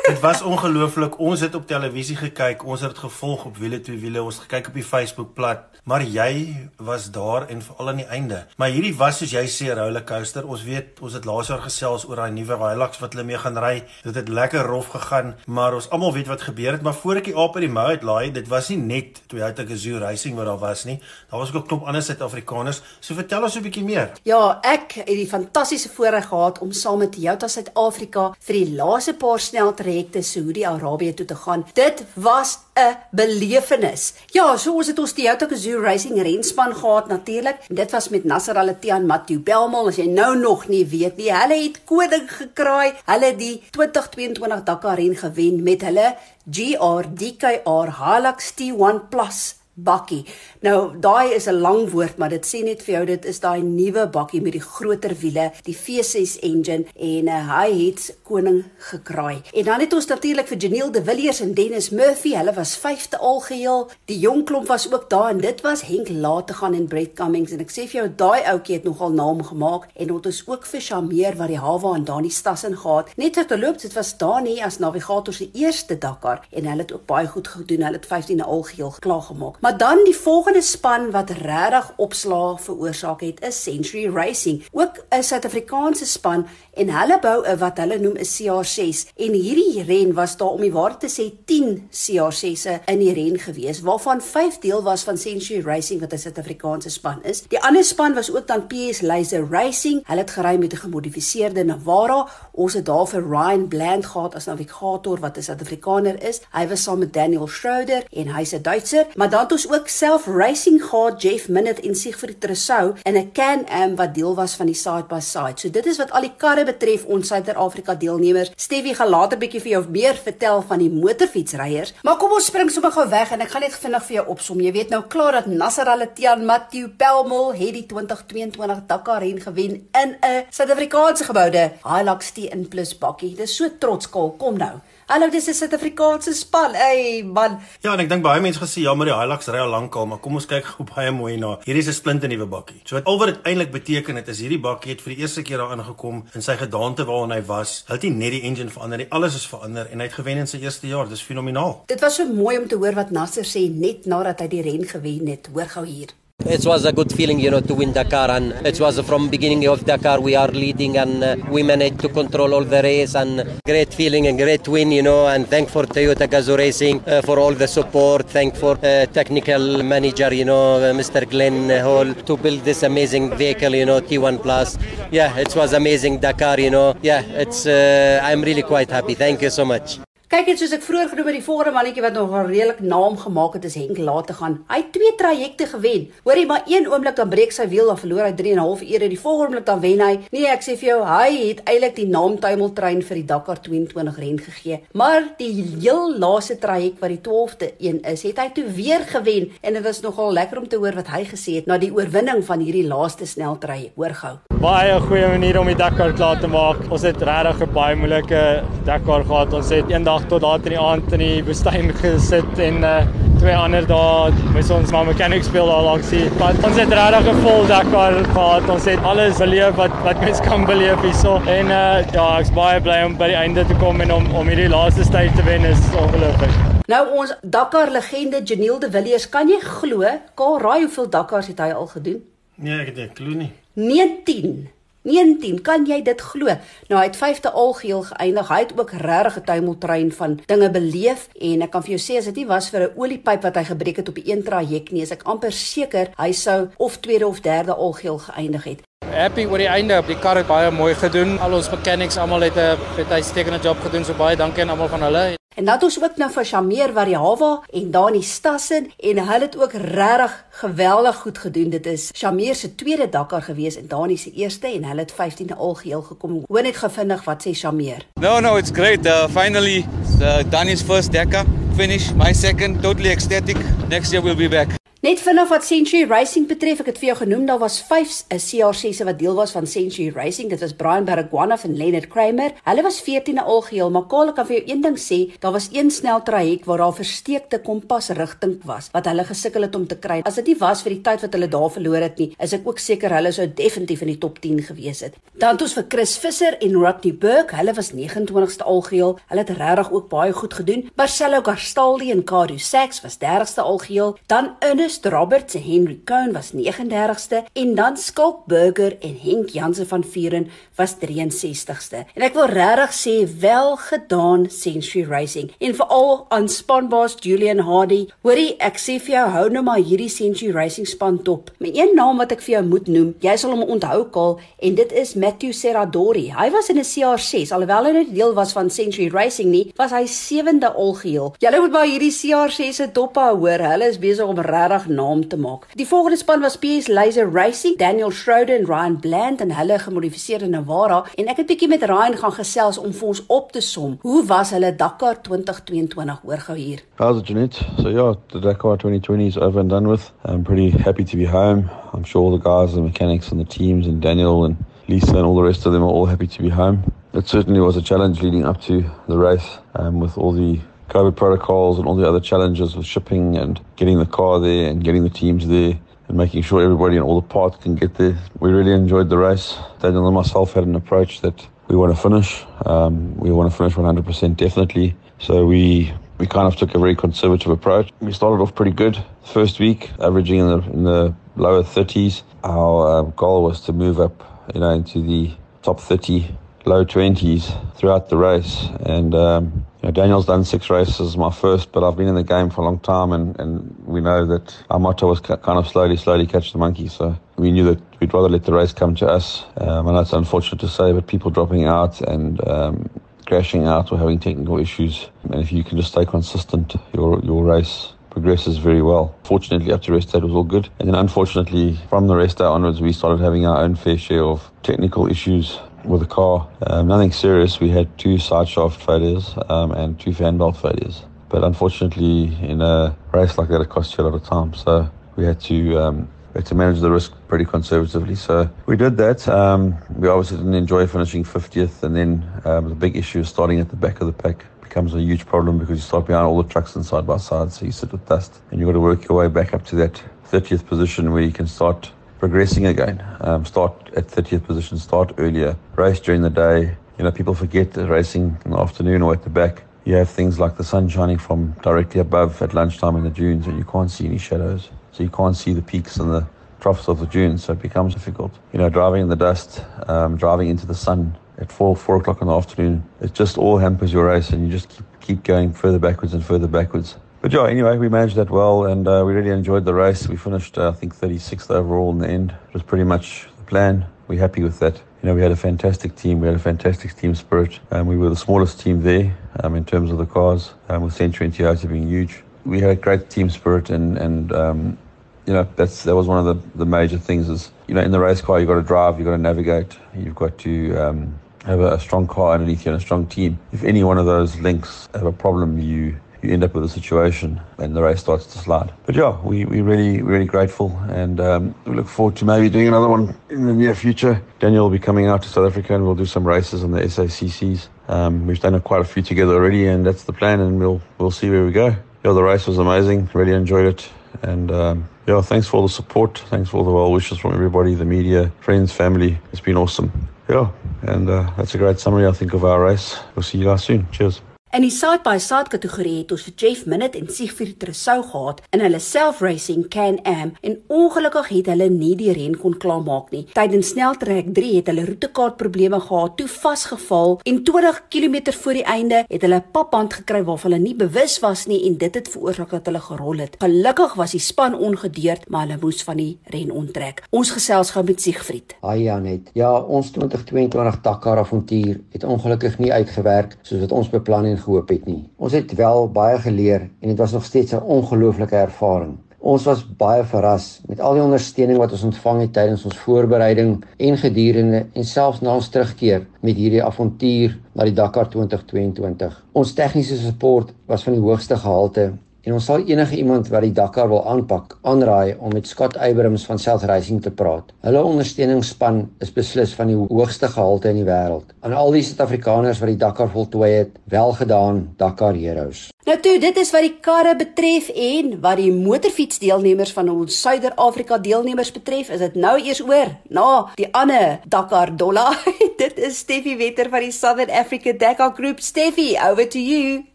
dit 0.09 0.21
was 0.25 0.41
ongelooflik. 0.43 1.19
Ons 1.21 1.45
het 1.45 1.55
op 1.55 1.67
televisie 1.69 2.17
gekyk, 2.17 2.65
ons 2.65 2.81
het 2.83 2.95
dit 2.95 3.03
gevolg 3.05 3.45
op 3.51 3.59
wiele 3.61 3.79
twee 3.85 4.01
wiele, 4.01 4.23
ons 4.25 4.41
het 4.41 4.49
gekyk 4.49 4.71
op 4.73 4.79
die 4.81 4.87
Facebookblad, 4.87 5.79
maar 5.89 6.03
jy 6.03 6.57
was 6.85 7.11
daar 7.13 7.47
en 7.53 7.61
veral 7.65 7.93
aan 7.93 8.01
die 8.03 8.09
einde. 8.19 8.41
Maar 8.61 8.73
hierdie 8.75 8.95
was 8.99 9.21
soos 9.21 9.35
jy 9.37 9.45
sê 9.53 9.69
'n 9.69 9.79
rollercoaster. 9.79 10.49
Ons 10.49 10.65
weet, 10.65 10.99
ons 11.01 11.13
het 11.13 11.25
laas 11.25 11.49
jaar 11.49 11.63
gesels 11.63 12.09
oor 12.09 12.17
daai 12.17 12.31
nuwe 12.31 12.57
Hilux 12.59 12.99
wat 13.01 13.13
hulle 13.13 13.25
mee 13.25 13.39
gaan 13.39 13.59
ry. 13.59 13.85
Dit 14.03 14.15
het 14.15 14.29
lekker 14.29 14.67
rof 14.67 14.89
gegaan, 14.97 15.37
maar 15.47 15.75
ons 15.75 15.91
almal 15.91 16.13
weet 16.13 16.27
wat 16.27 16.43
gebeur 16.43 16.73
het, 16.73 16.83
maar 16.83 16.95
voor 16.95 17.17
ek 17.17 17.25
die 17.25 17.37
aap 17.37 17.55
uit 17.55 17.65
die 17.65 17.73
mou 17.73 17.87
uitlaai, 17.87 18.33
dit 18.33 18.49
was 18.49 18.69
nie 18.69 18.79
net 18.79 19.23
Toyota 19.29 19.65
Gazoo 19.65 19.99
Racing 19.99 20.37
wat 20.37 20.47
daar 20.47 20.59
was 20.59 20.85
nie. 20.85 21.01
Daar 21.31 21.41
was 21.41 21.55
ook 21.55 21.65
'n 21.65 21.67
klomp 21.67 21.85
ander 21.87 22.03
Suid-Afrikaners. 22.03 22.83
So 23.01 23.15
vertel 23.15 23.43
ons 23.43 23.57
'n 23.57 23.63
bietjie 23.63 23.85
meer. 23.85 24.11
Ja, 24.25 24.38
ek 24.67 24.95
het 25.01 25.11
die 25.17 25.27
fantastiese 25.29 25.91
voorreg 25.93 26.29
gehad 26.31 26.59
om 26.65 26.73
saam 26.73 27.03
met 27.03 27.13
Toyota 27.15 27.49
Suid-Afrika 27.51 28.29
vir 28.47 28.59
die 28.59 28.77
laaste 28.79 29.15
paar 29.19 29.41
sneltrajecte 29.43 30.23
Saudi-Arabië 30.23 31.15
toe 31.19 31.27
te 31.27 31.37
gaan. 31.45 31.65
Dit 31.75 32.05
was 32.15 32.59
'n 32.79 32.97
belewenis. 33.11 34.15
Ja, 34.33 34.57
so 34.57 34.75
ons 34.75 34.87
het 34.87 34.99
ons 34.99 35.13
Toyota 35.13 35.47
Gazoo 35.47 35.83
Racing 35.83 36.23
renspan 36.23 36.75
gehad 36.75 37.09
natuurlik. 37.09 37.57
Dit 37.69 37.91
was 37.91 38.09
met 38.09 38.25
Nasser 38.25 38.57
Al-Attiyah 38.57 38.97
en 38.97 39.07
Matthew 39.07 39.43
Belmal, 39.43 39.89
as 39.89 39.97
jy 39.97 40.07
nou 40.07 40.39
nog 40.39 40.69
nie 40.69 40.87
weet 40.87 41.17
nie. 41.17 41.33
Hulle 41.33 41.63
het 41.63 41.85
koning 41.85 42.31
gekraai. 42.31 42.93
Hulle 43.05 43.37
die 43.37 43.63
2022 43.71 44.63
Dakar 44.65 44.95
ren 44.95 45.17
gewen 45.17 45.63
met 45.63 45.83
hulle 45.83 46.17
GR 46.51 47.05
DKR 47.15 47.91
Hilux 47.99 48.53
T1 48.53 49.09
Plus 49.09 49.58
bakkie. 49.79 50.25
Nou 50.61 50.99
daai 50.99 51.35
is 51.35 51.47
'n 51.47 51.61
lang 51.61 51.91
woord, 51.91 52.17
maar 52.17 52.29
dit 52.29 52.47
sê 52.47 52.65
net 52.65 52.83
vir 52.83 52.95
jou 52.95 53.05
dit 53.07 53.25
is 53.25 53.41
daai 53.41 53.63
nuwe 53.63 54.07
bakkie 54.07 54.43
met 54.43 54.53
die 54.53 54.61
groter 54.61 55.15
wiele, 55.21 55.53
die 55.63 55.77
V6 55.77 56.39
engine 56.43 56.85
en 56.95 57.27
uh, 57.27 57.59
hy 57.59 57.87
het 57.87 58.17
koning 58.23 58.65
gekraai. 58.79 59.43
En 59.55 59.65
dan 59.65 59.81
het 59.81 59.93
ons 59.93 60.07
natuurlik 60.07 60.47
vir 60.47 60.59
Janiel 60.59 60.91
de 60.91 61.05
Villiers 61.05 61.41
en 61.41 61.55
Dennis 61.55 61.91
Murphy, 61.91 62.35
hulle 62.35 62.55
was 62.55 62.77
vyfde 62.77 63.19
algeheel. 63.19 63.91
Die 64.05 64.19
jong 64.19 64.45
klomp 64.45 64.67
was 64.67 64.93
ook 64.93 65.11
daar 65.11 65.31
en 65.31 65.41
dit 65.41 65.61
was 65.61 65.83
Henk 65.83 66.09
Laat 66.09 66.47
te 66.47 66.55
gaan 66.55 66.75
en 66.75 66.87
Brett 66.87 67.15
Cummings 67.15 67.53
en 67.53 67.61
ek 67.61 67.71
sê 67.71 67.87
vir 67.87 68.01
jou 68.01 68.09
daai 68.17 68.43
ouetjie 68.53 68.75
het 68.75 68.85
nogal 68.85 69.11
naam 69.11 69.43
gemaak 69.43 69.89
en 69.95 70.13
ons 70.13 70.27
is 70.27 70.43
ook 70.47 70.67
vir 70.67 70.81
Shameer 70.81 71.37
wat 71.37 71.49
die 71.49 71.61
Hawa 71.61 71.95
en 71.95 72.05
Dani 72.05 72.31
Stassen 72.31 72.77
gehad. 72.77 73.13
Net 73.17 73.39
ter 73.39 73.59
loop 73.59 73.79
dit 73.79 73.93
was 73.93 74.17
Dani 74.19 74.61
as 74.61 74.79
navigator 74.79 75.35
se 75.35 75.51
eerste 75.53 75.99
Dakar 75.99 76.43
en 76.51 76.67
hulle 76.67 76.83
het 76.83 76.93
ook 76.93 77.07
baie 77.07 77.27
goed 77.27 77.49
gedoen. 77.49 77.83
Hulle 77.83 78.01
het 78.01 78.07
15de 78.07 78.45
algeheel 78.45 78.95
klaar 79.01 79.23
gemaak. 79.23 79.61
Maar 79.69 79.79
dan 79.79 80.05
die 80.05 80.17
volgende 80.17 80.61
span 80.61 81.11
wat 81.11 81.31
regtig 81.31 81.93
opslaa 81.97 82.57
veroorsaak 82.57 83.21
het, 83.21 83.41
is 83.45 83.63
Century 83.63 84.09
Racing, 84.15 84.65
ook 84.73 85.05
'n 85.11 85.23
Suid-Afrikaanse 85.23 86.07
span 86.07 86.47
en 86.75 86.91
hulle 86.99 87.19
bou 87.21 87.47
'n 87.47 87.59
wat 87.59 87.77
hulle 87.77 87.99
noem 87.99 88.17
'n 88.17 88.25
CR6 88.25 89.07
en 89.17 89.33
hierdie 89.33 89.83
ren 89.83 90.15
was 90.15 90.37
daar 90.37 90.49
om 90.49 90.61
die 90.61 90.73
waarheid 90.73 91.01
te 91.01 91.11
sê 91.21 91.45
10 91.45 91.89
CR6se 91.91 92.81
in 92.85 92.99
die 92.99 93.13
ren 93.13 93.39
gewees 93.39 93.81
waarvan 93.81 94.21
5 94.21 94.59
deel 94.59 94.83
was 94.83 95.03
van 95.03 95.19
Century 95.19 95.61
Racing 95.61 96.01
wat 96.01 96.13
'n 96.13 96.19
Suid-Afrikaanse 96.19 96.91
span 96.91 97.23
is. 97.23 97.43
Die 97.43 97.63
ander 97.63 97.85
span 97.85 98.15
was 98.15 98.35
ook 98.35 98.47
dan 98.47 98.67
PS 98.67 99.01
Laser 99.01 99.49
Racing. 99.51 100.07
Hulle 100.07 100.21
het 100.21 100.31
gery 100.31 100.57
met 100.57 100.73
'n 100.73 100.77
gemodifiseerde 100.77 101.65
Navara. 101.65 102.29
Ons 102.53 102.73
het 102.73 102.85
daar 102.85 103.07
vir 103.07 103.29
Ryan 103.29 103.69
Bland 103.69 104.07
gehad 104.07 104.35
as 104.35 104.45
navigator 104.45 105.19
wat 105.21 105.37
'n 105.37 105.43
Suid-Afrikaner 105.43 106.23
is. 106.23 106.41
Hy 106.53 106.69
was 106.69 106.83
saam 106.83 106.99
met 106.99 107.13
Daniel 107.13 107.47
Schroeder 107.47 108.05
en 108.11 108.35
hy's 108.35 108.53
'n 108.53 108.63
Duitser, 108.63 109.07
maar 109.15 109.31
dan 109.31 109.41
het 109.41 109.58
ons 109.59 109.71
ook 109.75 109.89
self 109.91 110.27
racing 110.31 110.77
gehad 110.79 111.23
Jeff 111.23 111.49
Minute 111.51 111.83
en 111.83 111.97
Siegfried 111.99 112.41
Tressou 112.41 112.93
in 113.03 113.17
'n 113.17 113.33
Can-Am 113.33 113.97
wat 113.97 114.15
deel 114.15 114.35
was 114.35 114.55
van 114.55 114.67
die 114.67 114.75
side 114.75 115.07
by 115.09 115.19
side. 115.21 115.59
So 115.59 115.71
dit 115.71 115.87
is 115.87 115.99
wat 115.99 116.11
al 116.11 116.21
die 116.21 116.35
karre 116.37 116.65
betref 116.65 117.05
ons 117.05 117.27
Suid-Afrika 117.29 117.95
deelnemers. 117.95 118.51
Stevie 118.57 118.95
gaan 118.95 119.09
later 119.09 119.39
bietjie 119.39 119.61
vir 119.61 119.71
jou 119.71 119.85
meer 119.91 120.15
vertel 120.15 120.63
van 120.63 120.79
die 120.79 120.91
motorfietsryers. 120.91 121.95
Maar 122.03 122.17
kom 122.17 122.33
ons 122.33 122.45
spring 122.45 122.71
sommer 122.71 122.93
gou 122.93 123.09
weg 123.09 123.31
en 123.33 123.41
ek 123.41 123.51
gaan 123.51 123.61
net 123.61 123.75
vinnig 123.75 124.05
vir 124.05 124.15
jou 124.15 124.27
opsom. 124.27 124.61
Jy 124.61 124.73
weet 124.73 124.91
nou 124.91 125.03
klaar 125.03 125.33
dat 125.33 125.47
Nasser 125.47 125.89
Al-Attiyah, 125.89 126.41
Matthew 126.41 126.89
Pelmol 126.97 127.53
het 127.53 127.73
die 127.73 127.87
2022 127.87 128.87
Dakar 128.87 129.23
ren 129.23 129.41
gewen 129.41 129.89
in 129.93 130.17
'n 130.23 130.45
Suid-Afrikaanse 130.51 131.25
geboude 131.25 131.73
Hilux 131.83 132.33
T1 132.33 132.69
Plus 132.69 132.99
bakkie. 132.99 133.35
Dis 133.35 133.57
so 133.57 133.69
trots 133.79 134.09
kol. 134.09 134.31
Kom 134.31 134.57
nou. 134.57 134.81
Hallo, 135.11 135.31
dis 135.31 135.47
'n 135.49 135.55
Suid-Afrikaanse 135.55 136.35
span. 136.35 136.75
Ey, 136.75 137.23
man. 137.25 137.59
Ja, 137.81 137.95
en 137.95 138.01
ek 138.03 138.11
dink 138.11 138.23
baie 138.23 138.43
mense 138.45 138.61
gesê 138.61 138.83
ja, 138.83 138.93
maar 138.95 139.09
die 139.09 139.15
Hilux 139.17 139.47
ry 139.49 139.63
al 139.65 139.71
lank 139.73 139.97
al, 139.97 140.05
maar 140.07 140.19
kom 140.21 140.35
ons 140.37 140.45
kyk 140.45 140.67
gou 140.75 140.85
baie 140.85 141.11
mooi 141.11 141.39
na. 141.41 141.55
Hierdie 141.65 141.81
is 141.81 141.89
'n 141.89 141.97
splinte 141.97 142.29
nuwe 142.29 142.47
bakkie. 142.47 142.83
So 142.85 142.97
wat 142.97 143.07
al 143.07 143.19
wat 143.19 143.29
dit 143.33 143.41
eintlik 143.49 143.73
beteken 143.73 144.17
het 144.17 144.29
is 144.29 144.41
hierdie 144.45 144.61
bakkie 144.61 144.93
het 144.93 145.01
vir 145.01 145.15
die 145.15 145.23
eerste 145.23 145.43
keer 145.43 145.65
daar 145.65 145.73
ingekom 145.73 146.25
in 146.35 146.43
sy 146.43 146.57
gedaante 146.57 147.07
waarin 147.07 147.33
hy 147.33 147.41
was. 147.47 147.85
Hy 147.89 147.95
het 147.95 148.03
nie 148.03 148.11
net 148.11 148.31
die 148.37 148.43
engine 148.43 148.69
verander 148.69 148.99
nie, 148.99 149.09
alles 149.09 149.35
is 149.35 149.47
verander 149.47 149.89
en 149.91 149.99
hy 149.99 150.05
het 150.05 150.21
gewen 150.21 150.37
in 150.37 150.47
sy 150.47 150.59
eerste 150.59 150.87
jaar. 150.87 151.09
Dis 151.09 151.23
fenomenaal. 151.23 151.83
Dit 151.87 152.01
was 152.01 152.17
so 152.17 152.27
mooi 152.27 152.59
om 152.59 152.69
te 152.69 152.77
hoor 152.77 152.95
wat 152.95 153.11
Nasser 153.11 153.45
sê 153.45 153.71
net 153.71 154.05
nadat 154.07 154.41
hy 154.41 154.49
die 154.49 154.63
ren 154.63 154.85
gewen 154.85 155.27
het. 155.27 155.49
Hoor 155.55 155.69
gou 155.69 155.87
hier. 155.87 156.13
It 156.49 156.65
was 156.67 156.85
a 156.85 156.93
good 156.93 157.13
feeling, 157.13 157.39
you 157.39 157.51
know, 157.51 157.61
to 157.61 157.75
win 157.75 157.93
Dakar. 157.93 158.31
And 158.31 158.53
it 158.67 158.81
was 158.81 158.99
from 159.01 159.29
beginning 159.29 159.67
of 159.69 159.85
Dakar 159.85 160.21
we 160.21 160.35
are 160.35 160.49
leading 160.49 160.97
and 160.97 161.23
uh, 161.23 161.37
we 161.51 161.63
managed 161.63 162.01
to 162.01 162.09
control 162.09 162.55
all 162.55 162.65
the 162.65 162.83
race 162.83 163.15
and 163.15 163.61
great 163.65 163.93
feeling 163.93 164.27
and 164.27 164.39
great 164.39 164.67
win, 164.69 164.91
you 164.93 165.03
know. 165.03 165.27
And 165.27 165.47
thank 165.47 165.69
for 165.69 165.85
Toyota 165.85 166.27
Gazoo 166.27 166.57
Racing 166.57 167.03
uh, 167.07 167.23
for 167.23 167.39
all 167.39 167.53
the 167.53 167.69
support. 167.69 168.29
Thank 168.29 168.57
for 168.57 168.79
uh, 168.83 169.07
technical 169.07 169.83
manager, 169.83 170.33
you 170.33 170.45
know, 170.45 170.77
uh, 170.77 170.93
Mr. 170.93 171.29
Glenn 171.29 171.69
Hall 171.85 172.13
to 172.15 172.37
build 172.37 172.61
this 172.61 172.83
amazing 172.83 173.37
vehicle, 173.37 173.75
you 173.75 173.87
know, 173.87 174.01
T1 174.01 174.43
Plus. 174.43 174.79
Yeah, 175.11 175.37
it 175.37 175.55
was 175.55 175.73
amazing 175.73 176.19
Dakar, 176.19 176.59
you 176.61 176.71
know. 176.71 176.97
Yeah, 177.03 177.23
it's. 177.23 177.67
Uh, 177.67 178.21
I'm 178.23 178.43
really 178.43 178.63
quite 178.63 178.91
happy. 178.91 179.15
Thank 179.15 179.43
you 179.43 179.51
so 179.51 179.65
much. 179.65 180.08
Kyk 180.29 180.45
net 180.45 180.59
soos 180.61 180.75
ek 180.77 180.83
vroeër 180.85 181.07
genoem 181.09 181.29
het, 181.31 181.37
die 181.39 181.45
volgende 181.47 181.73
mannetjie 181.73 182.03
wat 182.05 182.13
nog 182.13 182.33
'n 182.37 182.51
redelik 182.51 182.81
naam 182.85 183.15
gemaak 183.17 183.55
het, 183.55 183.65
is 183.65 183.75
Henk 183.81 183.97
Laat 183.97 184.31
gaan. 184.31 184.59
Hy 184.69 184.77
het 184.77 184.93
twee 184.93 185.15
trajecte 185.17 185.67
gewen. 185.67 186.11
Hoorie, 186.25 186.47
maar 186.47 186.63
een 186.67 186.87
oomblik 186.87 187.17
dan 187.17 187.29
breek 187.29 187.53
sy 187.53 187.67
wiel 187.69 187.89
of 187.89 188.01
verloor 188.01 188.25
hy 188.25 188.33
3 188.33 188.51
en 188.53 188.59
'n 188.59 188.61
half 188.61 188.83
ure. 188.83 189.09
Die 189.09 189.21
volgende 189.21 189.47
oomblik 189.47 189.67
dan 189.67 189.81
wen 189.81 190.01
hy. 190.01 190.19
Nee, 190.31 190.47
ek 190.47 190.61
sê 190.63 190.77
vir 190.77 190.89
jou, 190.89 191.01
hy 191.07 191.49
het 191.49 191.61
eintlik 191.65 191.97
die 191.97 192.07
naam 192.07 192.39
tuimeltrein 192.39 193.03
vir 193.03 193.15
die 193.15 193.25
Dakar 193.25 193.61
22 193.63 194.19
ren 194.19 194.39
gegee. 194.39 194.81
Maar 194.93 195.23
die 195.39 195.65
heel 195.81 196.19
laaste 196.19 196.59
traject 196.59 196.99
wat 197.01 197.09
die 197.09 197.21
12de 197.21 197.73
een 197.79 198.03
is, 198.03 198.23
het 198.23 198.39
hy 198.39 198.51
toe 198.53 198.65
weer 198.65 199.01
gewen 199.01 199.51
en 199.63 199.73
dit 199.73 199.83
was 199.83 200.01
nogal 200.01 200.33
lekker 200.33 200.59
om 200.59 200.69
te 200.69 200.77
hoor 200.77 200.95
wat 200.95 201.07
hy 201.07 201.25
gesê 201.25 201.55
het 201.55 201.67
na 201.67 201.79
die 201.79 201.93
oorwinning 201.93 202.45
van 202.45 202.61
hierdie 202.61 202.87
laaste 202.87 203.27
sneltraject. 203.27 203.95
Hoor 203.97 204.15
gou. 204.15 204.48
Baie 204.59 204.97
goeie 204.99 205.27
manier 205.31 205.55
om 205.61 205.69
die 205.71 205.77
Dakar 205.79 206.11
klaar 206.19 206.41
te 206.43 206.49
maak. 206.51 206.81
Ons 206.91 207.05
het 207.07 207.21
regtig 207.23 207.61
'n 207.63 207.73
baie 207.75 207.95
moeilike 207.95 208.65
Dakar 208.85 209.23
gehad. 209.23 209.53
Ons 209.55 209.69
het 209.71 209.87
eendag 209.89 210.27
tot 210.27 210.43
laat 210.43 210.67
in 210.67 210.73
die 210.75 210.81
aand 210.81 211.13
in 211.13 211.21
die 211.23 211.45
woestyn 211.47 211.93
gesit 211.95 212.59
en 212.59 212.83
uh, 212.83 213.07
twee 213.39 213.55
ander 213.55 213.87
dae 213.87 214.33
met 214.55 214.71
ons 214.71 214.91
maar 214.91 215.05
mechanic 215.07 215.45
speel 215.45 215.67
daar 215.67 215.83
langs 215.83 216.11
die 216.11 216.27
pad. 216.41 216.59
Ons 216.65 216.77
het 216.77 216.91
regtig 216.91 217.31
'n 217.33 217.41
vol 217.45 217.67
Dakar 217.67 218.15
gehad. 218.25 218.69
Ons 218.69 218.85
het 218.85 218.99
alles 219.05 219.39
beleef 219.39 219.77
wat 219.77 219.95
wat 220.03 220.21
mens 220.21 220.41
kan 220.41 220.67
beleef 220.67 221.01
hierso. 221.03 221.37
En 221.47 221.67
uh, 221.67 222.03
ja, 222.13 222.39
ek's 222.41 222.51
baie 222.51 222.81
bly 222.81 223.05
om 223.05 223.17
by 223.17 223.27
die 223.27 223.39
einde 223.39 223.65
te 223.65 223.75
kom 223.79 224.01
en 224.01 224.13
om 224.13 224.27
om 224.35 224.49
hierdie 224.49 224.69
laaste 224.69 225.07
tyd 225.09 225.37
te 225.37 225.43
wen 225.45 225.63
is 225.71 225.79
ongelooflik. 225.95 226.51
Nou 226.89 227.07
ons 227.15 227.37
Dakar 227.43 227.91
legende 227.91 228.43
Janiel 228.43 228.79
de 228.79 228.91
Villiers, 228.91 229.29
kan 229.29 229.49
jy 229.49 229.61
glo? 229.61 230.03
Kaal 230.35 230.59
raai 230.59 230.81
hoeveel 230.81 231.11
Dakars 231.11 231.47
het 231.47 231.59
hy 231.59 231.71
al 231.71 231.87
gedoen? 231.87 232.25
Nee, 232.57 232.81
ek 232.81 232.87
het 232.87 232.97
nie 232.97 233.11
glo 233.15 233.39
nie. 233.39 233.53
19. 233.79 234.69
19, 235.03 235.61
kan 235.63 235.85
jy 235.87 236.01
dit 236.03 236.21
glo? 236.21 236.51
Nou 236.91 236.99
hy 236.99 237.05
het 237.07 237.17
5de 237.17 237.53
algeheel 237.55 238.03
geëindig. 238.09 238.49
Hy 238.51 238.59
het 238.65 238.73
ook 238.75 238.91
regtig 238.91 239.37
'n 239.39 239.45
tuimeltrein 239.45 240.13
van 240.13 240.41
dinge 240.47 240.71
beleef 240.71 241.29
en 241.41 241.63
ek 241.63 241.71
kan 241.71 241.83
vir 241.83 241.95
jou 241.95 242.03
sê 242.03 242.19
as 242.19 242.25
dit 242.25 242.37
nie 242.37 242.47
was 242.47 242.71
vir 242.71 242.81
'n 242.81 242.93
oliepyp 242.97 243.43
wat 243.43 243.55
hy 243.55 243.65
gebreek 243.65 243.97
het 243.97 244.09
op 244.09 244.15
die 244.15 244.33
een 244.33 244.43
traject 244.43 244.91
nie, 244.91 245.03
is 245.03 245.11
ek 245.11 245.23
amper 245.23 245.53
seker 245.53 246.11
hy 246.17 246.33
sou 246.33 246.69
of 246.77 246.99
tweede 246.99 247.27
of 247.27 247.41
derde 247.41 247.75
algeheel 247.75 248.19
geëindig 248.19 248.65
het. 248.65 248.81
Happy 249.13 249.45
oor 249.45 249.59
die 249.59 249.69
einde. 249.69 250.03
Die 250.07 250.19
kar 250.19 250.37
het 250.37 250.47
baie 250.47 250.71
mooi 250.71 250.95
gedoen. 250.95 251.39
Al 251.39 251.53
ons 251.53 251.71
mechanics 251.71 252.17
almal 252.17 252.41
het 252.41 252.57
'n 252.57 252.77
het 252.97 253.09
'n 253.09 253.13
uitstekende 253.13 253.61
job 253.63 253.77
gedoen. 253.81 254.05
So 254.05 254.15
baie 254.15 254.37
dankie 254.37 254.63
aan 254.63 254.71
almal 254.71 254.89
van 254.89 255.03
hulle. 255.03 255.39
En 255.59 255.65
dan 255.65 255.75
het 255.75 255.83
ons 255.83 256.03
ook 256.03 256.17
nou 256.17 256.31
vir 256.31 256.45
Shameer 256.47 256.93
Variawa 256.95 257.49
en 257.75 257.91
Dani 257.91 258.21
Stassen 258.23 258.85
en 258.97 259.19
hulle 259.19 259.47
het 259.49 259.57
ook 259.59 259.73
regtig 259.73 260.37
geweldig 260.51 261.17
goed 261.17 261.39
gedoen. 261.39 261.71
Dit 261.71 261.87
is 261.87 262.11
Shameer 262.15 262.55
se 262.55 262.75
tweede 262.75 263.09
Dakar 263.09 263.43
gewees 263.43 263.77
en 263.77 263.89
Dani 263.89 264.17
se 264.17 264.31
eerste 264.31 264.67
en 264.67 264.85
hulle 264.85 265.01
het 265.01 265.13
15de 265.13 265.57
algeheel 265.57 266.03
gekom. 266.03 266.45
Hoor 266.47 266.63
net 266.63 266.77
gevindig 266.77 267.25
wat 267.25 267.47
sê 267.47 267.55
Shameer. 267.55 268.07
No 268.21 268.41
no, 268.41 268.57
it's 268.57 268.71
great. 268.71 269.07
Uh, 269.07 269.27
finally 269.29 269.85
uh, 270.21 270.43
Dani's 270.51 270.83
first 270.83 271.13
Dakar 271.13 271.45
finish. 271.75 272.13
My 272.13 272.33
second 272.33 272.83
totally 272.83 273.11
ecstatic. 273.11 273.57
Next 273.89 274.13
year 274.13 274.23
we'll 274.23 274.37
be 274.37 274.49
back. 274.49 274.88
Net 275.09 275.23
vinnig 275.25 275.49
wat 275.49 275.65
Century 275.65 276.03
Racing 276.05 276.45
betref, 276.51 276.83
ek 276.83 276.91
het 276.91 276.99
vir 277.01 277.07
jou 277.07 277.15
genoem 277.23 277.47
daar 277.49 277.63
was 277.63 277.79
5 277.81 278.11
'n 278.29 278.41
CR6 278.45 278.99
wat 279.09 279.19
deel 279.19 279.35
was 279.35 279.55
van 279.57 279.67
Century 279.67 280.13
Racing. 280.13 280.51
Dit 280.51 280.61
was 280.61 280.75
Brian 280.77 281.05
Baragwana 281.05 281.57
en 281.63 281.77
Leonard 281.77 282.09
Kramer. 282.09 282.53
Hulle 282.65 282.83
was 282.83 283.01
14de 283.01 283.41
algeheel, 283.41 283.91
maar 283.91 284.07
Karl 284.07 284.33
kan 284.33 284.47
vir 284.47 284.57
jou 284.57 284.69
een 284.69 284.83
ding 284.83 284.99
sê, 284.99 285.33
daar 285.41 285.53
was 285.53 285.69
een 285.73 285.91
snel 285.91 286.23
traject 286.23 286.65
waar 286.67 286.79
daar 286.79 286.93
versteekte 286.93 287.61
kompasrigting 287.61 288.61
was 288.65 288.91
wat 288.93 289.07
hulle 289.07 289.25
gesukkel 289.25 289.63
het 289.63 289.75
om 289.75 289.87
te 289.87 289.97
kry. 289.97 290.21
As 290.25 290.35
dit 290.35 290.47
nie 290.47 290.57
was 290.59 290.83
vir 290.83 290.93
die 290.93 291.01
tyd 291.01 291.21
wat 291.21 291.33
hulle 291.33 291.49
daar 291.49 291.71
verloor 291.71 292.03
het 292.03 292.19
nie, 292.19 292.35
is 292.39 292.53
ek 292.53 292.67
ook 292.69 292.79
seker 292.79 293.11
hulle 293.11 293.33
sou 293.33 293.47
definitief 293.47 294.03
in 294.03 294.09
die 294.09 294.19
top 294.19 294.41
10 294.41 294.63
gewees 294.63 295.01
het. 295.01 295.15
Dan 295.39 295.53
het 295.53 295.63
ons 295.63 295.73
vir 295.73 295.85
Chris 295.89 296.19
Visser 296.19 296.59
en 296.61 296.75
Rodney 296.75 297.15
Burke, 297.15 297.57
hulle 297.57 297.73
was 297.75 297.93
29ste 297.93 298.63
algeheel. 298.63 299.19
Hulle 299.29 299.41
het 299.41 299.57
regtig 299.57 299.91
ook 299.91 300.09
baie 300.09 300.33
goed 300.33 300.55
gedoen. 300.55 300.91
Marcelo 300.97 301.41
Gastaldi 301.41 302.11
en 302.11 302.25
Cadu 302.25 302.59
Sachs 302.59 303.01
was 303.01 303.17
30ste 303.17 303.63
algeheel. 303.63 304.19
Dan 304.27 304.57
in 304.61 304.79
Ernest 304.99 305.15
Roberts 305.15 305.55
en 305.55 305.63
Henry 305.63 306.01
Cohn 306.05 306.33
was 306.33 306.53
39ste 306.53 307.45
en 307.53 307.75
dan 307.75 307.97
Skalk 307.97 308.47
Burger 308.47 308.97
en 309.01 309.19
Henk 309.23 309.49
Jansen 309.49 309.87
van 309.87 310.05
Vuren 310.05 310.51
was 310.75 310.95
63ste. 310.99 312.03
En 312.15 312.23
ek 312.27 312.35
wil 312.35 312.49
regtig 312.51 312.95
sê 312.97 313.15
wel 313.41 313.77
gedaan 313.77 314.49
Century 314.51 315.05
Racing 315.07 315.53
en 315.59 315.77
veral 315.79 316.27
aan 316.35 316.49
spanbaas 316.49 317.15
Julian 317.21 317.63
Hardy. 317.63 318.09
Hoorie, 318.27 318.57
ek 318.59 318.81
sê 318.83 318.97
vir 318.99 319.15
jou 319.15 319.27
hou 319.37 319.45
nou 319.55 319.63
maar 319.63 319.79
hierdie 319.79 320.11
Century 320.11 320.51
Racing 320.55 320.89
span 320.89 321.21
top. 321.23 321.53
My 321.63 321.71
een 321.75 321.95
naam 321.95 322.19
wat 322.19 322.35
ek 322.35 322.43
vir 322.43 322.57
jou 322.57 322.65
moet 322.67 322.91
noem, 322.91 323.15
jy 323.23 323.37
sal 323.39 323.55
hom 323.55 323.63
onthou 323.69 324.03
kaal 324.15 324.39
en 324.59 324.81
dit 324.81 324.97
is 324.99 325.15
Matthew 325.15 325.55
Serradori. 325.55 326.33
Hy 326.35 326.49
was 326.55 326.73
in 326.75 326.79
'n 326.79 326.89
CR6 326.89 327.53
alhoewel 327.55 327.87
hy 327.87 327.93
nie 327.93 328.15
deel 328.19 328.35
was 328.35 328.53
van 328.53 328.71
Century 328.71 329.09
Racing 329.15 329.51
nie, 329.51 329.73
was 329.77 329.93
hy 329.93 330.07
sewende 330.07 330.73
algeheel. 330.75 331.35
Julle 331.39 331.61
moet 331.61 331.73
maar 331.73 331.87
hierdie 331.87 332.11
CR6 332.11 332.73
se 332.75 332.91
dop 332.93 333.15
hou 333.15 333.37
hoor. 333.37 333.63
Hulle 333.63 333.87
is 333.87 333.99
besig 333.99 334.27
om 334.27 334.39
regtig 334.39 334.78
regtig 334.79 334.95
naam 334.95 335.29
te 335.29 335.37
maak. 335.37 335.67
Die 335.75 335.87
volgende 335.87 336.17
span 336.17 336.41
was 336.41 336.57
PS 336.57 336.89
Laser 336.89 337.31
Racing, 337.33 337.77
Daniel 337.79 338.11
Schroeder 338.11 338.59
en 338.59 338.65
Ryan 338.65 339.01
Bland 339.01 339.41
en 339.41 339.53
hulle 339.53 339.79
gemodifiseerde 339.79 340.49
Navara 340.49 341.05
en 341.17 341.27
ek 341.27 341.37
het 341.43 341.47
bietjie 341.47 341.69
met 341.69 341.83
Ryan 341.83 342.17
gaan 342.17 342.33
gesels 342.33 342.79
om 342.79 342.93
vir 342.93 343.09
ons 343.09 343.23
op 343.27 343.53
te 343.53 343.61
som. 343.61 343.99
Hoe 344.03 344.25
was 344.27 344.51
hulle 344.51 344.75
Dakar 344.77 345.21
2022 345.23 346.21
hoor 346.23 346.45
gou 346.47 346.57
hier? 346.57 346.83
How's 346.99 347.21
it 347.21 347.29
Janet? 347.29 347.61
So 347.79 347.89
yeah, 347.89 348.15
the 348.33 348.41
Dakar 348.41 348.77
2020 348.77 349.27
is 349.27 349.39
over 349.39 349.61
and 349.61 349.71
done 349.71 349.89
with. 349.89 350.13
I'm 350.25 350.43
pretty 350.43 350.71
happy 350.71 351.05
to 351.05 351.17
be 351.17 351.27
home. 351.27 351.71
I'm 351.93 352.05
sure 352.05 352.23
all 352.23 352.39
the 352.39 352.43
guys 352.43 352.75
and 352.75 352.85
mechanics 352.85 353.31
and 353.31 353.41
the 353.41 353.47
teams 353.47 353.87
and 353.87 354.03
Daniel 354.03 354.45
and 354.45 354.57
Lisa 354.89 355.17
and 355.17 355.27
all 355.27 355.37
the 355.37 355.43
rest 355.43 355.67
of 355.67 355.73
them 355.73 355.83
are 355.83 355.91
all 355.91 356.07
happy 356.07 356.27
to 356.27 356.43
be 356.43 356.49
home. 356.49 356.83
It 357.13 357.27
certainly 357.27 357.61
was 357.61 357.77
a 357.77 357.83
challenge 357.83 358.23
leading 358.23 358.45
up 358.45 358.61
to 358.63 358.85
the 359.09 359.19
race 359.19 359.59
um, 359.75 360.01
with 360.01 360.17
all 360.19 360.33
the 360.33 360.61
COVID 360.89 361.17
protocols 361.17 361.79
and 361.79 361.87
all 361.87 361.97
the 361.97 362.09
other 362.09 362.21
challenges 362.21 362.77
with 362.77 362.87
shipping 362.87 363.37
and 363.37 363.61
getting 363.77 363.99
the 363.99 364.07
car 364.07 364.41
there 364.41 364.71
and 364.71 364.83
getting 364.83 365.05
the 365.05 365.11
teams 365.11 365.47
there 365.47 365.79
and 366.09 366.17
making 366.17 366.43
sure 366.43 366.63
everybody 366.63 366.97
and 366.97 367.05
all 367.05 367.21
the 367.21 367.27
parts 367.27 367.59
can 367.59 367.75
get 367.75 367.95
there. 367.95 368.19
We 368.41 368.51
really 368.51 368.73
enjoyed 368.73 369.11
the 369.11 369.19
race. 369.19 369.57
Daniel 369.81 370.07
and 370.07 370.15
myself 370.15 370.55
had 370.55 370.65
an 370.65 370.75
approach 370.75 371.21
that 371.21 371.47
we 371.69 371.77
want 371.77 371.95
to 371.95 372.01
finish. 372.01 372.45
Um, 372.65 373.15
we 373.17 373.31
want 373.31 373.51
to 373.51 373.57
finish 373.57 373.75
100% 373.75 374.37
definitely. 374.37 374.97
So 375.19 375.47
we 375.47 375.93
we 376.19 376.27
kind 376.27 376.53
of 376.53 376.57
took 376.57 376.75
a 376.75 376.79
very 376.79 376.97
conservative 376.97 377.51
approach. 377.51 377.93
We 378.01 378.13
started 378.13 378.43
off 378.43 378.55
pretty 378.55 378.73
good. 378.73 378.99
First 379.25 379.61
week, 379.61 379.91
averaging 380.01 380.41
in 380.41 380.47
the 380.49 380.71
in 380.71 380.85
the 380.85 381.15
lower 381.37 381.63
30s. 381.63 382.23
Our 382.43 382.99
um, 382.99 383.13
goal 383.17 383.45
was 383.45 383.61
to 383.63 383.73
move 383.73 384.01
up, 384.01 384.51
you 384.55 384.61
know, 384.61 384.71
into 384.71 385.01
the 385.01 385.33
top 385.63 385.81
30, 385.81 386.37
low 386.65 386.85
20s 386.85 387.77
throughout 387.77 388.09
the 388.09 388.17
race. 388.17 388.69
And 388.81 389.15
um, 389.15 389.67
you 389.83 389.89
know, 389.89 389.93
Daniel's 389.93 390.27
done 390.27 390.45
six 390.45 390.71
races, 390.71 391.17
my 391.17 391.31
first, 391.31 391.71
but 391.71 391.87
I've 391.87 391.97
been 391.97 392.09
in 392.09 392.17
the 392.17 392.25
game 392.25 392.51
for 392.51 392.63
a 392.63 392.65
long 392.65 392.81
time, 392.81 393.13
and, 393.13 393.39
and 393.39 393.77
we 393.87 394.01
know 394.01 394.27
that 394.27 394.57
our 394.71 394.81
motto 394.81 395.07
was 395.07 395.21
kind 395.21 395.41
of 395.47 395.69
slowly, 395.69 395.97
slowly 395.97 396.27
catch 396.27 396.53
the 396.53 396.59
monkey. 396.59 396.89
So 396.89 397.17
we 397.37 397.53
knew 397.53 397.65
that 397.65 397.81
we'd 398.01 398.13
rather 398.13 398.29
let 398.29 398.45
the 398.45 398.53
race 398.53 398.73
come 398.73 398.97
to 398.97 399.07
us. 399.07 399.45
Um, 399.57 399.87
and 399.87 399.97
that's 399.97 400.13
unfortunate 400.13 400.61
to 400.61 400.69
say, 400.69 400.93
but 400.93 401.07
people 401.07 401.31
dropping 401.31 401.65
out 401.65 402.01
and 402.01 402.47
um, 402.49 402.91
crashing 403.27 403.67
out 403.67 403.93
or 403.93 403.99
having 403.99 404.19
technical 404.19 404.59
issues. 404.59 405.09
And 405.25 405.37
if 405.37 405.53
you 405.53 405.63
can 405.63 405.77
just 405.77 405.93
stay 405.93 406.05
consistent, 406.05 406.75
your 406.93 407.21
your 407.21 407.45
race 407.45 407.93
progresses 408.11 408.59
very 408.59 408.83
well. 408.83 409.15
Fortunately, 409.23 409.73
up 409.73 409.83
to 409.83 409.93
rest 409.93 410.11
day 410.11 410.19
it 410.19 410.25
was 410.25 410.33
all 410.33 410.43
good. 410.43 410.69
And 410.81 410.89
then 410.89 410.97
unfortunately, 410.97 411.79
from 411.89 412.09
the 412.09 412.17
rest 412.17 412.39
day 412.39 412.45
onwards, 412.45 412.81
we 412.81 412.93
started 412.93 413.21
having 413.21 413.47
our 413.47 413.59
own 413.59 413.77
fair 413.77 413.97
share 413.97 414.25
of 414.25 414.51
technical 414.65 415.07
issues 415.07 415.61
with 415.89 416.01
the 416.01 416.07
car. 416.07 416.49
Um, 416.67 416.89
nothing 416.89 417.13
serious. 417.13 417.61
We 417.61 417.71
had 417.71 417.97
two 417.99 418.19
side 418.19 418.49
shaft 418.49 418.85
failures 418.85 419.35
um, 419.49 419.73
and 419.73 419.99
two 419.99 420.13
fan 420.13 420.39
belt 420.39 420.57
failures. 420.57 421.05
But 421.29 421.45
unfortunately, 421.45 422.37
in 422.43 422.61
a 422.61 422.97
race 423.13 423.39
like 423.39 423.49
that, 423.49 423.61
it 423.61 423.69
costs 423.69 423.97
you 423.97 424.05
a 424.05 424.07
lot 424.09 424.15
of 424.15 424.25
time. 424.25 424.55
So 424.55 424.91
we 425.17 425.25
had 425.25 425.41
to 425.43 425.79
um, 425.79 426.09
we 426.35 426.39
had 426.39 426.47
to 426.47 426.55
manage 426.55 426.81
the 426.81 426.91
risk 426.91 427.13
pretty 427.27 427.45
conservatively. 427.45 428.15
So 428.15 428.49
we 428.67 428.77
did 428.77 428.97
that. 428.99 429.27
Um, 429.29 429.77
we 429.97 430.09
obviously 430.09 430.39
didn't 430.39 430.55
enjoy 430.55 430.87
finishing 430.87 431.25
50th, 431.25 431.83
and 431.83 431.97
then 431.97 432.31
um, 432.45 432.69
the 432.69 432.75
big 432.75 432.97
issue 432.97 433.21
is 433.21 433.29
starting 433.29 433.61
at 433.61 433.69
the 433.69 433.77
back 433.77 434.01
of 434.01 434.07
the 434.07 434.13
pack 434.13 434.45
becomes 434.61 434.95
a 434.95 435.01
huge 435.01 435.25
problem 435.25 435.59
because 435.59 435.79
you 435.79 435.83
start 435.83 436.07
behind 436.07 436.27
all 436.27 436.41
the 436.43 436.49
trucks 436.49 436.77
and 436.77 436.85
side 436.85 437.07
by 437.07 437.17
side, 437.17 437.51
so 437.51 437.65
you 437.65 437.73
sit 437.73 437.91
with 437.91 438.07
dust, 438.07 438.41
and 438.51 438.61
you've 438.61 438.69
got 438.69 438.75
to 438.75 438.81
work 438.81 439.09
your 439.09 439.19
way 439.19 439.29
back 439.29 439.55
up 439.55 439.65
to 439.65 439.75
that 439.77 440.03
30th 440.31 440.67
position 440.67 441.11
where 441.11 441.23
you 441.23 441.33
can 441.33 441.47
start 441.47 441.91
progressing 442.19 442.67
again. 442.67 443.05
Um, 443.21 443.45
start 443.45 443.91
at 443.97 444.09
30th 444.09 444.45
position, 444.45 444.79
start 444.79 445.13
earlier, 445.19 445.57
race 445.77 446.01
during 446.01 446.23
the 446.23 446.31
day. 446.31 446.77
You 446.99 447.05
know, 447.05 447.13
people 447.13 447.35
forget 447.35 447.73
that 447.73 447.89
racing 447.89 448.37
in 448.45 448.51
the 448.51 448.59
afternoon 448.59 449.03
or 449.03 449.13
at 449.13 449.23
the 449.23 449.31
back. 449.31 449.63
You 449.85 449.95
have 449.95 450.11
things 450.11 450.39
like 450.39 450.57
the 450.57 450.65
sun 450.65 450.89
shining 450.89 451.19
from 451.19 451.53
directly 451.63 452.01
above 452.01 452.43
at 452.43 452.55
lunchtime 452.55 452.97
in 452.97 453.05
the 453.05 453.11
dunes, 453.11 453.47
and 453.47 453.57
you 453.57 453.65
can't 453.65 453.91
see 453.91 454.07
any 454.07 454.19
shadows. 454.19 454.71
So 454.93 455.03
you 455.03 455.11
can't 455.11 455.37
see 455.37 455.53
the 455.53 455.63
peaks 455.63 455.97
and 455.97 456.11
the 456.11 456.27
troughs 456.61 456.89
of 456.89 456.99
the 456.99 457.07
dunes, 457.07 457.45
so 457.45 457.53
it 457.53 457.63
becomes 457.63 457.95
difficult. 457.95 458.37
You 458.53 458.59
know, 458.59 458.69
driving 458.69 459.03
in 459.03 459.09
the 459.09 459.17
dust, 459.17 459.65
um, 459.87 460.17
driving 460.17 460.49
into 460.49 460.67
the 460.67 460.75
sun 460.75 461.17
at 461.39 461.53
four, 461.53 461.77
four 461.77 461.97
o'clock 461.97 462.21
in 462.21 462.27
the 462.27 462.37
afternoon, 462.37 462.85
it 463.01 463.15
just 463.15 463.39
all 463.39 463.59
hampers 463.59 463.93
your 463.93 464.07
race, 464.07 464.31
and 464.31 464.45
you 464.45 464.51
just 464.51 464.69
keep, 464.69 464.87
keep 465.01 465.23
going 465.23 465.53
further 465.53 465.79
backwards 465.79 466.15
and 466.15 466.25
further 466.25 466.49
backwards. 466.49 466.97
But 467.21 467.33
yeah, 467.33 467.49
anyway, 467.49 467.77
we 467.79 467.89
managed 467.89 468.15
that 468.15 468.31
well, 468.31 468.67
and 468.67 468.87
uh, 468.87 469.03
we 469.05 469.13
really 469.13 469.31
enjoyed 469.31 469.65
the 469.65 469.75
race. 469.75 470.07
We 470.07 470.15
finished, 470.17 470.57
uh, 470.57 470.69
I 470.69 470.73
think, 470.73 470.95
36th 470.95 471.51
overall 471.51 471.91
in 471.91 471.99
the 471.99 472.09
end. 472.09 472.31
It 472.31 472.55
was 472.55 472.63
pretty 472.63 472.85
much 472.85 473.27
the 473.39 473.43
plan. 473.43 473.87
We're 474.07 474.21
happy 474.21 474.45
with 474.45 474.61
that. 474.61 474.77
You 474.77 475.09
know, 475.09 475.15
we 475.17 475.21
had 475.21 475.33
a 475.33 475.37
fantastic 475.37 475.97
team. 475.97 476.21
We 476.21 476.29
had 476.29 476.37
a 476.37 476.41
fantastic 476.41 476.95
team 476.95 477.17
spirit. 477.17 477.59
Um, 477.73 477.89
we 477.89 477.97
were 477.97 478.09
the 478.09 478.17
smallest 478.17 478.61
team 478.61 478.83
there 478.83 479.17
um, 479.43 479.57
in 479.57 479.65
terms 479.65 479.91
of 479.91 479.99
the 479.99 480.07
cars, 480.07 480.55
um, 480.69 480.83
with 480.83 480.95
Century 480.95 481.27
and 481.27 481.35
Toyota 481.35 481.69
being 481.69 481.89
huge. 481.89 482.23
We 482.45 482.61
had 482.61 482.71
a 482.71 482.77
great 482.77 483.11
team 483.11 483.31
spirit, 483.31 483.71
and 483.71 483.99
and 483.99 484.33
um, 484.33 484.79
you 485.27 485.33
know 485.33 485.47
that's 485.57 485.83
that 485.83 485.97
was 485.97 486.07
one 486.07 486.25
of 486.25 486.25
the, 486.25 486.59
the 486.59 486.67
major 486.67 486.99
things. 486.99 487.29
Is 487.29 487.51
you 487.67 487.75
know 487.75 487.83
in 487.83 487.91
the 487.91 487.99
race 487.99 488.21
car 488.21 488.39
you've 488.39 488.49
got 488.49 488.55
to 488.55 488.63
drive, 488.63 488.97
you've 488.97 489.07
got 489.07 489.17
to 489.17 489.19
navigate, 489.19 489.77
you've 489.93 490.15
got 490.15 490.39
to 490.39 490.77
um, 490.77 491.19
have 491.45 491.59
a, 491.59 491.75
a 491.75 491.81
strong 491.81 492.07
car 492.07 492.35
underneath 492.35 492.65
you 492.65 492.73
and 492.73 492.81
a 492.81 492.85
strong 492.85 493.07
team. 493.07 493.41
If 493.51 493.65
any 493.65 493.83
one 493.83 493.99
of 493.99 494.07
those 494.07 494.37
links 494.37 494.89
have 494.95 495.07
a 495.07 495.13
problem, 495.13 495.59
you 495.59 495.99
you 496.23 496.33
end 496.33 496.45
up 496.45 496.55
with 496.55 496.65
a 496.65 496.69
situation 496.69 497.41
and 497.59 497.75
the 497.75 497.83
race 497.83 498.01
starts 498.01 498.27
to 498.27 498.39
slide. 498.39 498.73
But 498.87 498.95
yeah, 498.95 499.21
we, 499.23 499.45
we're 499.45 499.65
really, 499.65 500.03
really 500.03 500.25
grateful 500.25 500.77
and 500.89 501.21
um, 501.21 501.55
we 501.65 501.77
look 501.77 501.89
forward 501.89 502.17
to 502.17 502.25
maybe 502.25 502.49
doing 502.49 502.69
another 502.69 502.89
one 502.89 503.15
in 503.29 503.47
the 503.47 503.53
near 503.53 503.75
future. 503.75 504.23
Daniel 504.39 504.65
will 504.65 504.71
be 504.71 504.79
coming 504.79 505.07
out 505.07 505.23
to 505.23 505.29
South 505.29 505.47
Africa 505.51 505.75
and 505.75 505.85
we'll 505.85 505.95
do 505.95 506.07
some 506.07 506.27
races 506.27 506.65
on 506.65 506.71
the 506.71 506.81
SACCs. 506.81 507.69
Um, 507.89 508.27
we've 508.27 508.41
done 508.41 508.61
quite 508.61 508.81
a 508.81 508.85
few 508.85 509.03
together 509.03 509.35
already 509.35 509.67
and 509.67 509.87
that's 509.87 510.05
the 510.05 510.13
plan 510.13 510.41
and 510.41 510.59
we'll, 510.59 510.81
we'll 510.99 511.11
see 511.11 511.31
where 511.31 511.45
we 511.45 511.53
go. 511.53 511.77
Yeah, 512.05 512.13
the 512.13 512.23
race 512.23 512.47
was 512.47 512.59
amazing. 512.59 513.11
Really 513.13 513.33
enjoyed 513.33 513.67
it. 513.67 513.89
And 514.23 514.51
um, 514.51 514.89
yeah, 515.07 515.21
thanks 515.21 515.47
for 515.47 515.59
all 515.59 515.63
the 515.63 515.73
support. 515.73 516.19
Thanks 516.19 516.51
for 516.51 516.59
all 516.59 516.65
the 516.65 516.71
well 516.71 516.93
wishes 516.93 517.19
from 517.19 517.35
everybody, 517.35 517.75
the 517.75 517.85
media, 517.85 518.33
friends, 518.41 518.73
family. 518.73 519.19
It's 519.33 519.41
been 519.41 519.57
awesome. 519.57 520.09
Yeah, 520.29 520.51
and 520.83 521.09
uh, 521.09 521.33
that's 521.37 521.55
a 521.55 521.59
great 521.59 521.79
summary, 521.79 522.07
I 522.07 522.13
think, 522.13 522.35
of 522.35 522.45
our 522.45 522.63
race. 522.63 522.99
We'll 523.15 523.23
see 523.23 523.39
you 523.39 523.45
guys 523.45 523.65
soon. 523.65 523.91
Cheers. 523.91 524.21
In 524.49 524.65
die 524.65 524.73
side 524.73 525.03
by 525.05 525.19
side 525.21 525.51
kategorie 525.53 525.99
het 525.99 526.13
ons 526.15 526.23
vir 526.25 526.33
Jeff 526.41 526.63
Minute 526.65 526.97
en 526.97 527.11
Siegfried 527.13 527.59
Tressou 527.61 527.99
gehad 528.01 528.39
in 528.57 528.63
hulle 528.65 528.79
self-racing 528.81 529.67
Can-Am 529.69 530.31
en 530.41 530.55
ongelukkig 530.73 531.27
het 531.35 531.51
hulle 531.53 531.67
nie 531.69 531.93
die 532.01 532.15
ren 532.17 532.33
kon 532.41 532.55
klaarmaak 532.57 533.11
nie. 533.13 533.27
Tydens 533.37 533.75
sneltrek 533.75 534.31
3 534.39 534.55
het 534.57 534.71
hulle 534.73 534.87
roetekaart 534.89 535.37
probleme 535.37 535.77
gehad, 535.85 536.15
toe 536.17 536.29
vasgeval 536.33 537.19
en 537.29 537.43
20 537.45 537.83
km 537.93 538.33
voor 538.39 538.57
die 538.57 538.65
einde 538.65 539.03
het 539.11 539.27
hulle 539.27 539.43
'n 539.43 539.53
papband 539.53 539.99
gekry 539.99 540.23
waarvan 540.25 540.53
hulle 540.53 540.63
nie 540.65 540.75
bewus 540.75 541.19
was 541.21 541.45
nie 541.47 541.61
en 541.69 541.77
dit 541.77 541.95
het 541.95 542.09
veroorsaak 542.09 542.51
dat 542.51 542.67
hulle 542.67 542.81
gerol 542.81 543.19
het. 543.19 543.37
Gelukkig 543.39 543.95
was 543.95 544.17
die 544.17 544.21
span 544.21 544.57
ongedeerd, 544.57 545.29
maar 545.29 545.47
hulle 545.47 545.59
moes 545.61 545.83
van 545.85 545.97
die 545.97 546.19
ren 546.25 546.51
onttrek. 546.51 547.05
Ons 547.11 547.31
gesels 547.31 547.71
gou 547.71 547.85
met 547.85 548.01
Siegfried. 548.01 548.57
Haai 548.63 548.83
Janet. 548.83 549.31
Ja, 549.35 549.61
ons 549.61 549.91
2022 549.91 550.81
Dakar 550.81 551.19
avontuur 551.19 551.81
het 551.93 552.05
ongelukkig 552.05 552.59
nie 552.59 552.73
uitgewerk 552.73 553.37
soos 553.43 553.61
wat 553.61 553.73
ons 553.73 553.91
beplan 553.91 554.25
het 554.25 554.38
gehoop 554.39 554.69
het 554.69 554.87
nie. 554.87 555.03
Ons 555.17 555.33
het 555.33 555.55
wel 555.59 555.91
baie 555.93 556.19
geleer 556.19 556.69
en 556.81 556.89
dit 556.89 556.99
was 556.99 557.13
nog 557.13 557.25
steeds 557.25 557.53
'n 557.53 557.63
ongelooflike 557.63 558.37
ervaring. 558.37 558.97
Ons 559.19 559.45
was 559.45 559.65
baie 559.77 560.05
verras 560.05 560.61
met 560.69 560.81
al 560.81 560.95
die 560.95 561.03
ondersteuning 561.03 561.59
wat 561.59 561.73
ons 561.75 561.83
ontvang 561.83 562.21
het 562.21 562.33
tydens 562.33 562.65
ons 562.65 562.79
voorbereiding 562.79 563.65
en 563.77 563.97
gedurende 563.99 564.67
en 564.73 564.85
selfs 564.85 565.21
na 565.21 565.35
ons 565.35 565.49
terugkeer 565.49 566.07
met 566.21 566.37
hierdie 566.37 566.63
avontuur 566.63 567.35
na 567.55 567.65
die 567.65 567.75
Dakar 567.75 568.09
2022. 568.09 569.25
Ons 569.33 569.55
tegniese 569.59 569.97
support 569.97 570.55
was 570.67 570.87
van 570.87 570.93
die 570.93 571.03
hoogste 571.03 571.37
gehalte 571.37 571.93
en 572.29 572.35
ons 572.37 572.45
sal 572.45 572.67
enige 572.69 572.99
iemand 573.01 573.31
wat 573.33 573.41
die 573.47 573.55
Dakar 573.57 573.89
wil 573.89 574.03
aanpak 574.11 574.59
aanraai 574.69 575.17
om 575.17 575.33
met 575.33 575.49
Scott 575.49 575.79
Abrams 575.81 576.27
van 576.29 576.39
South 576.39 576.67
Racing 576.69 577.01
te 577.01 577.11
praat. 577.11 577.55
Hulle 577.65 577.81
ondersteuningsspan 577.89 578.83
is 579.01 579.13
beslis 579.17 579.55
van 579.57 579.71
die 579.73 579.77
hoogste 579.79 580.29
gehalte 580.35 580.69
in 580.69 580.83
die 580.83 580.85
wêreld. 580.85 581.33
Aan 581.41 581.57
al 581.57 581.73
die 581.73 581.81
Suid-Afrikaners 581.87 582.61
wat 582.61 582.69
die 582.69 582.81
Dakar 582.83 583.09
voltooi 583.15 583.49
het, 583.55 583.79
welgedaan 583.89 584.67
Dakar 584.77 585.17
Heroes. 585.17 585.71
Nou 585.89 585.97
toe, 586.05 586.19
dit 586.21 586.37
is 586.37 586.53
wat 586.53 586.67
die 586.67 586.75
karre 586.85 587.15
betref 587.17 587.71
en 587.73 588.19
wat 588.21 588.43
die 588.43 588.51
motorfietsdeelnemers 588.53 589.73
van 589.73 589.89
ons 589.89 590.19
Suider-Afrika 590.21 590.99
deelnemers 591.01 591.53
betref, 591.55 591.89
is 591.97 592.03
dit 592.05 592.19
nou 592.21 592.35
eers 592.43 592.61
oor 592.61 592.93
na 593.09 593.29
die 593.57 593.71
ander 593.73 594.19
Dakar 594.29 594.75
Dolla. 594.77 595.15
dit 595.63 595.81
is 595.81 596.03
Steffi 596.05 596.37
Wetter 596.37 596.69
van 596.69 596.85
die 596.85 596.93
Southern 596.93 597.33
Africa 597.33 597.73
Dakar 597.73 598.13
Group. 598.21 598.45
Steffi, 598.45 598.99
over 599.01 599.25
to 599.25 599.41
you. 599.41 599.87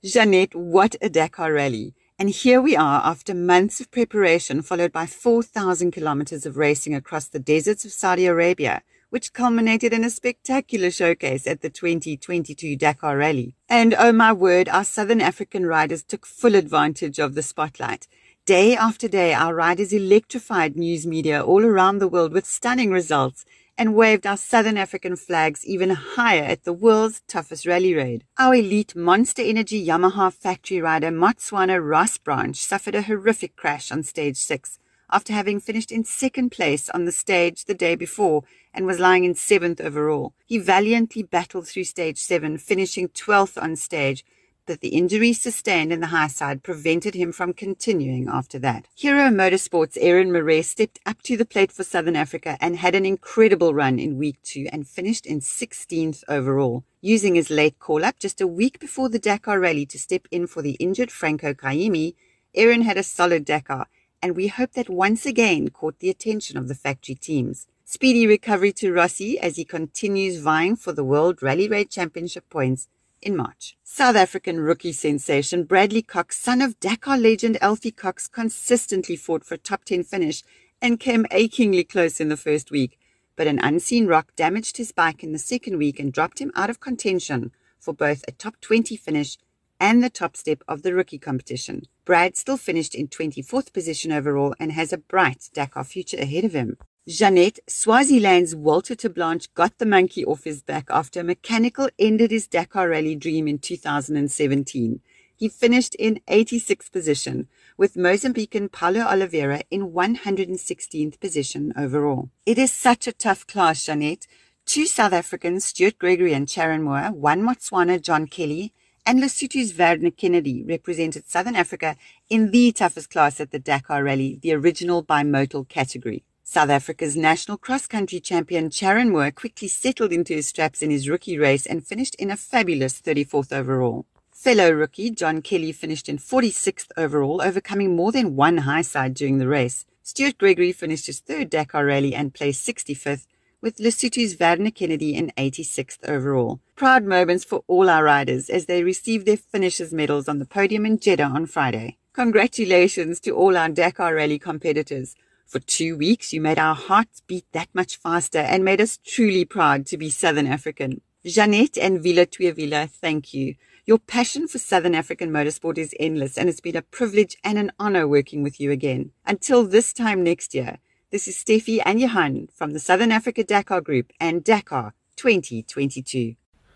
Janet, 0.00 0.56
what 0.56 0.96
a 1.04 1.12
Dakar 1.12 1.52
rally. 1.52 1.92
And 2.24 2.32
here 2.32 2.62
we 2.62 2.74
are 2.74 3.02
after 3.04 3.34
months 3.34 3.80
of 3.82 3.90
preparation, 3.90 4.62
followed 4.62 4.92
by 4.92 5.04
4,000 5.04 5.90
kilometers 5.90 6.46
of 6.46 6.56
racing 6.56 6.94
across 6.94 7.26
the 7.26 7.38
deserts 7.38 7.84
of 7.84 7.92
Saudi 7.92 8.24
Arabia, 8.24 8.80
which 9.10 9.34
culminated 9.34 9.92
in 9.92 10.04
a 10.04 10.08
spectacular 10.08 10.90
showcase 10.90 11.46
at 11.46 11.60
the 11.60 11.68
2022 11.68 12.76
Dakar 12.76 13.18
Rally. 13.18 13.56
And 13.68 13.94
oh 13.98 14.10
my 14.10 14.32
word, 14.32 14.70
our 14.70 14.84
Southern 14.84 15.20
African 15.20 15.66
riders 15.66 16.02
took 16.02 16.24
full 16.24 16.54
advantage 16.54 17.18
of 17.18 17.34
the 17.34 17.42
spotlight. 17.42 18.08
Day 18.46 18.74
after 18.74 19.06
day, 19.06 19.34
our 19.34 19.54
riders 19.54 19.92
electrified 19.92 20.76
news 20.76 21.06
media 21.06 21.44
all 21.44 21.62
around 21.62 21.98
the 21.98 22.08
world 22.08 22.32
with 22.32 22.46
stunning 22.46 22.90
results 22.90 23.44
and 23.76 23.94
waved 23.94 24.26
our 24.26 24.36
Southern 24.36 24.76
African 24.76 25.16
flags 25.16 25.64
even 25.66 25.90
higher 25.90 26.44
at 26.44 26.64
the 26.64 26.72
world's 26.72 27.22
toughest 27.26 27.66
rally 27.66 27.94
raid. 27.94 28.24
Our 28.38 28.54
elite 28.54 28.94
Monster 28.94 29.42
Energy 29.42 29.84
Yamaha 29.84 30.32
factory 30.32 30.80
rider 30.80 31.10
Motswana 31.10 31.80
Ross 31.80 32.18
Branch 32.18 32.56
suffered 32.56 32.94
a 32.94 33.02
horrific 33.02 33.56
crash 33.56 33.90
on 33.90 34.02
stage 34.02 34.36
6 34.36 34.78
after 35.10 35.32
having 35.32 35.60
finished 35.60 35.92
in 35.92 36.04
second 36.04 36.50
place 36.50 36.88
on 36.90 37.04
the 37.04 37.12
stage 37.12 37.64
the 37.64 37.74
day 37.74 37.94
before 37.94 38.42
and 38.72 38.86
was 38.86 38.98
lying 38.98 39.24
in 39.24 39.34
seventh 39.34 39.80
overall. 39.80 40.34
He 40.46 40.58
valiantly 40.58 41.22
battled 41.22 41.68
through 41.68 41.84
stage 41.84 42.18
7, 42.18 42.58
finishing 42.58 43.08
12th 43.08 43.62
on 43.62 43.76
stage 43.76 44.24
that 44.66 44.80
the 44.80 44.88
injuries 44.88 45.40
sustained 45.40 45.92
in 45.92 46.00
the 46.00 46.08
high 46.08 46.28
side 46.28 46.62
prevented 46.62 47.14
him 47.14 47.32
from 47.32 47.52
continuing 47.52 48.28
after 48.28 48.58
that. 48.58 48.86
Hero 48.94 49.28
Motorsports' 49.28 49.98
Aaron 50.00 50.32
Murray 50.32 50.62
stepped 50.62 50.98
up 51.04 51.22
to 51.22 51.36
the 51.36 51.44
plate 51.44 51.70
for 51.70 51.84
Southern 51.84 52.16
Africa 52.16 52.56
and 52.60 52.76
had 52.76 52.94
an 52.94 53.04
incredible 53.04 53.74
run 53.74 53.98
in 53.98 54.18
week 54.18 54.36
two 54.42 54.66
and 54.72 54.88
finished 54.88 55.26
in 55.26 55.40
16th 55.40 56.24
overall, 56.28 56.84
using 57.00 57.34
his 57.34 57.50
late 57.50 57.78
call-up 57.78 58.18
just 58.18 58.40
a 58.40 58.46
week 58.46 58.78
before 58.78 59.08
the 59.08 59.18
Dakar 59.18 59.60
rally 59.60 59.86
to 59.86 59.98
step 59.98 60.26
in 60.30 60.46
for 60.46 60.62
the 60.62 60.76
injured 60.80 61.10
Franco 61.10 61.52
Kaimi. 61.52 62.14
Aaron 62.54 62.82
had 62.82 62.96
a 62.96 63.02
solid 63.02 63.44
Dakar, 63.44 63.86
and 64.22 64.34
we 64.34 64.48
hope 64.48 64.72
that 64.72 64.88
once 64.88 65.26
again 65.26 65.68
caught 65.68 65.98
the 65.98 66.10
attention 66.10 66.56
of 66.56 66.68
the 66.68 66.74
factory 66.74 67.14
teams. 67.14 67.66
Speedy 67.84 68.26
recovery 68.26 68.72
to 68.72 68.92
Rossi 68.92 69.38
as 69.38 69.56
he 69.56 69.64
continues 69.64 70.38
vying 70.38 70.74
for 70.74 70.92
the 70.92 71.04
World 71.04 71.42
Rally 71.42 71.68
Raid 71.68 71.90
Championship 71.90 72.48
points 72.48 72.88
in 73.24 73.36
March. 73.36 73.76
South 73.82 74.16
African 74.16 74.60
rookie 74.60 74.92
sensation 74.92 75.64
Bradley 75.64 76.02
Cox, 76.02 76.38
son 76.38 76.60
of 76.60 76.78
Dakar 76.78 77.16
legend 77.16 77.58
Alfie 77.62 77.90
Cox, 77.90 78.28
consistently 78.28 79.16
fought 79.16 79.44
for 79.44 79.54
a 79.54 79.58
top 79.58 79.84
10 79.84 80.04
finish 80.04 80.42
and 80.80 81.00
came 81.00 81.26
achingly 81.30 81.84
close 81.84 82.20
in 82.20 82.28
the 82.28 82.36
first 82.36 82.70
week. 82.70 82.98
But 83.36 83.46
an 83.46 83.58
unseen 83.58 84.06
rock 84.06 84.36
damaged 84.36 84.76
his 84.76 84.92
bike 84.92 85.24
in 85.24 85.32
the 85.32 85.38
second 85.38 85.78
week 85.78 85.98
and 85.98 86.12
dropped 86.12 86.40
him 86.40 86.52
out 86.54 86.70
of 86.70 86.80
contention 86.80 87.52
for 87.80 87.94
both 87.94 88.24
a 88.28 88.32
top 88.32 88.60
20 88.60 88.96
finish 88.96 89.38
and 89.80 90.02
the 90.02 90.10
top 90.10 90.36
step 90.36 90.62
of 90.68 90.82
the 90.82 90.94
rookie 90.94 91.18
competition. 91.18 91.82
Brad 92.04 92.36
still 92.36 92.56
finished 92.56 92.94
in 92.94 93.08
24th 93.08 93.72
position 93.72 94.12
overall 94.12 94.54
and 94.60 94.72
has 94.72 94.92
a 94.92 94.98
bright 94.98 95.50
Dakar 95.52 95.84
future 95.84 96.18
ahead 96.18 96.44
of 96.44 96.52
him. 96.52 96.76
Jeanette, 97.06 97.58
Swaziland's 97.68 98.56
Walter 98.56 99.10
Blanche 99.10 99.52
got 99.52 99.76
the 99.76 99.84
monkey 99.84 100.24
off 100.24 100.44
his 100.44 100.62
back 100.62 100.86
after 100.88 101.22
mechanical 101.22 101.90
ended 101.98 102.30
his 102.30 102.46
Dakar 102.46 102.88
rally 102.88 103.14
dream 103.14 103.46
in 103.46 103.58
2017. 103.58 105.00
He 105.36 105.48
finished 105.50 105.94
in 105.96 106.20
86th 106.26 106.90
position, 106.90 107.48
with 107.76 107.96
Mozambican 107.96 108.72
Paulo 108.72 109.00
Oliveira 109.02 109.60
in 109.70 109.90
116th 109.92 111.20
position 111.20 111.74
overall. 111.76 112.30
It 112.46 112.56
is 112.56 112.72
such 112.72 113.06
a 113.06 113.12
tough 113.12 113.46
class, 113.46 113.84
Jeanette. 113.84 114.26
Two 114.64 114.86
South 114.86 115.12
Africans, 115.12 115.66
Stuart 115.66 115.98
Gregory 115.98 116.32
and 116.32 116.48
Sharon 116.48 116.84
Moore, 116.84 117.12
one 117.12 117.42
Motswana, 117.42 118.00
John 118.00 118.26
Kelly, 118.26 118.72
and 119.04 119.20
Lesotho's 119.20 119.72
Verne 119.72 120.10
Kennedy 120.10 120.64
represented 120.66 121.28
Southern 121.28 121.54
Africa 121.54 121.96
in 122.30 122.50
the 122.50 122.72
toughest 122.72 123.10
class 123.10 123.40
at 123.40 123.50
the 123.50 123.58
Dakar 123.58 124.02
Rally, 124.02 124.38
the 124.40 124.54
original 124.54 125.04
bimodal 125.04 125.68
category. 125.68 126.24
South 126.46 126.68
Africa's 126.68 127.16
national 127.16 127.56
cross-country 127.56 128.20
champion 128.20 128.68
Charon 128.68 129.08
Moore 129.08 129.30
quickly 129.30 129.66
settled 129.66 130.12
into 130.12 130.34
his 130.34 130.46
straps 130.46 130.82
in 130.82 130.90
his 130.90 131.08
rookie 131.08 131.38
race 131.38 131.64
and 131.64 131.86
finished 131.86 132.14
in 132.16 132.30
a 132.30 132.36
fabulous 132.36 133.00
34th 133.00 133.50
overall. 133.50 134.04
Fellow 134.30 134.70
rookie 134.70 135.10
John 135.10 135.40
Kelly 135.40 135.72
finished 135.72 136.06
in 136.06 136.18
46th 136.18 136.88
overall, 136.98 137.40
overcoming 137.40 137.96
more 137.96 138.12
than 138.12 138.36
one 138.36 138.58
high 138.58 138.82
side 138.82 139.14
during 139.14 139.38
the 139.38 139.48
race. 139.48 139.86
Stuart 140.02 140.36
Gregory 140.36 140.70
finished 140.72 141.06
his 141.06 141.20
third 141.20 141.48
Dakar 141.48 141.86
rally 141.86 142.14
and 142.14 142.34
placed 142.34 142.68
65th, 142.68 143.26
with 143.62 143.78
Lesotho's 143.78 144.34
Verne 144.34 144.70
Kennedy 144.70 145.14
in 145.14 145.32
86th 145.38 146.06
overall. 146.06 146.60
Proud 146.76 147.04
moments 147.04 147.44
for 147.44 147.64
all 147.66 147.88
our 147.88 148.04
riders 148.04 148.50
as 148.50 148.66
they 148.66 148.84
received 148.84 149.24
their 149.24 149.38
finishers 149.38 149.94
medals 149.94 150.28
on 150.28 150.40
the 150.40 150.44
podium 150.44 150.84
in 150.84 150.98
Jeddah 150.98 151.24
on 151.24 151.46
Friday. 151.46 151.96
Congratulations 152.12 153.18
to 153.20 153.30
all 153.30 153.56
our 153.56 153.70
Dakar 153.70 154.14
rally 154.14 154.38
competitors 154.38 155.16
For 155.46 155.58
two 155.60 155.96
weeks, 155.96 156.32
you 156.32 156.40
made 156.40 156.58
our 156.58 156.74
hearts 156.74 157.22
beat 157.26 157.46
that 157.52 157.68
much 157.74 157.96
faster 157.96 158.38
and 158.38 158.64
made 158.64 158.80
us 158.80 158.98
truly 159.04 159.44
proud 159.44 159.86
to 159.86 159.96
be 159.96 160.10
Southern 160.10 160.46
African. 160.46 161.00
Jeanette 161.24 161.78
and 161.78 162.02
Vila 162.02 162.26
Tuivila, 162.26 162.90
thank 162.90 163.32
you. 163.32 163.54
Your 163.86 163.98
passion 163.98 164.48
for 164.48 164.58
Southern 164.58 164.94
African 164.94 165.30
motorsport 165.30 165.78
is 165.78 165.94
endless, 166.00 166.38
and 166.38 166.48
it's 166.48 166.60
been 166.60 166.76
a 166.76 166.82
privilege 166.82 167.36
and 167.44 167.58
an 167.58 167.70
honor 167.78 168.08
working 168.08 168.42
with 168.42 168.58
you 168.58 168.70
again. 168.70 169.12
Until 169.26 169.64
this 169.64 169.92
time 169.92 170.22
next 170.24 170.54
year, 170.54 170.78
this 171.10 171.28
is 171.28 171.36
Steffi 171.36 171.80
and 171.84 172.00
Johan 172.00 172.48
from 172.52 172.72
the 172.72 172.80
Southern 172.80 173.12
Africa 173.12 173.44
Dakar 173.44 173.80
Group 173.80 174.12
and 174.18 174.42
Dakar 174.42 174.94
2022. 175.16 176.34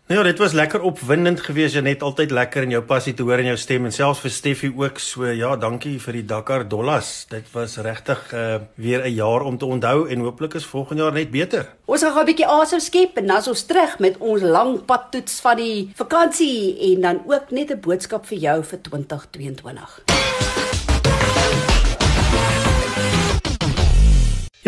Ja, 0.08 0.22
dit 0.22 0.38
was 0.38 0.52
lekker 0.52 0.80
opwindend 0.80 1.40
geweest, 1.40 1.74
Janet, 1.74 2.02
altyd 2.02 2.30
lekker 2.32 2.64
in 2.64 2.70
jou 2.72 2.80
passie 2.80 3.12
te 3.12 3.26
hoor 3.28 3.42
in 3.42 3.50
jou 3.50 3.56
stem 3.60 3.84
en 3.84 3.92
selfs 3.92 4.22
vir 4.24 4.32
Steffie 4.32 4.70
ook. 4.72 4.96
So 5.04 5.28
ja, 5.28 5.50
dankie 5.60 5.98
vir 6.00 6.16
die 6.16 6.22
Dakar 6.24 6.64
dollars. 6.64 7.26
Dit 7.28 7.50
was 7.52 7.76
regtig 7.84 8.22
uh, 8.32 8.56
weer 8.80 9.04
'n 9.04 9.12
jaar 9.12 9.44
om 9.44 9.58
te 9.58 9.66
onthou 9.68 10.08
en 10.08 10.24
hooplik 10.24 10.54
is 10.54 10.64
volgende 10.64 11.02
jaar 11.02 11.12
net 11.12 11.30
beter. 11.30 11.68
Ons 11.84 12.02
gaan 12.02 12.22
'n 12.22 12.24
bietjie 12.24 12.46
asem 12.48 12.80
skep 12.80 13.18
en 13.18 13.26
dan 13.26 13.42
ons 13.46 13.66
terug 13.66 13.98
met 13.98 14.16
ons 14.18 14.42
lang 14.42 14.84
pad 14.84 15.10
toets 15.10 15.40
van 15.40 15.56
die 15.56 15.90
vakansie 15.94 16.78
en 16.94 17.00
dan 17.00 17.20
ook 17.26 17.50
net 17.50 17.70
'n 17.70 17.80
boodskap 17.80 18.26
vir 18.26 18.38
jou 18.38 18.64
vir 18.64 18.80
2022. 18.80 20.00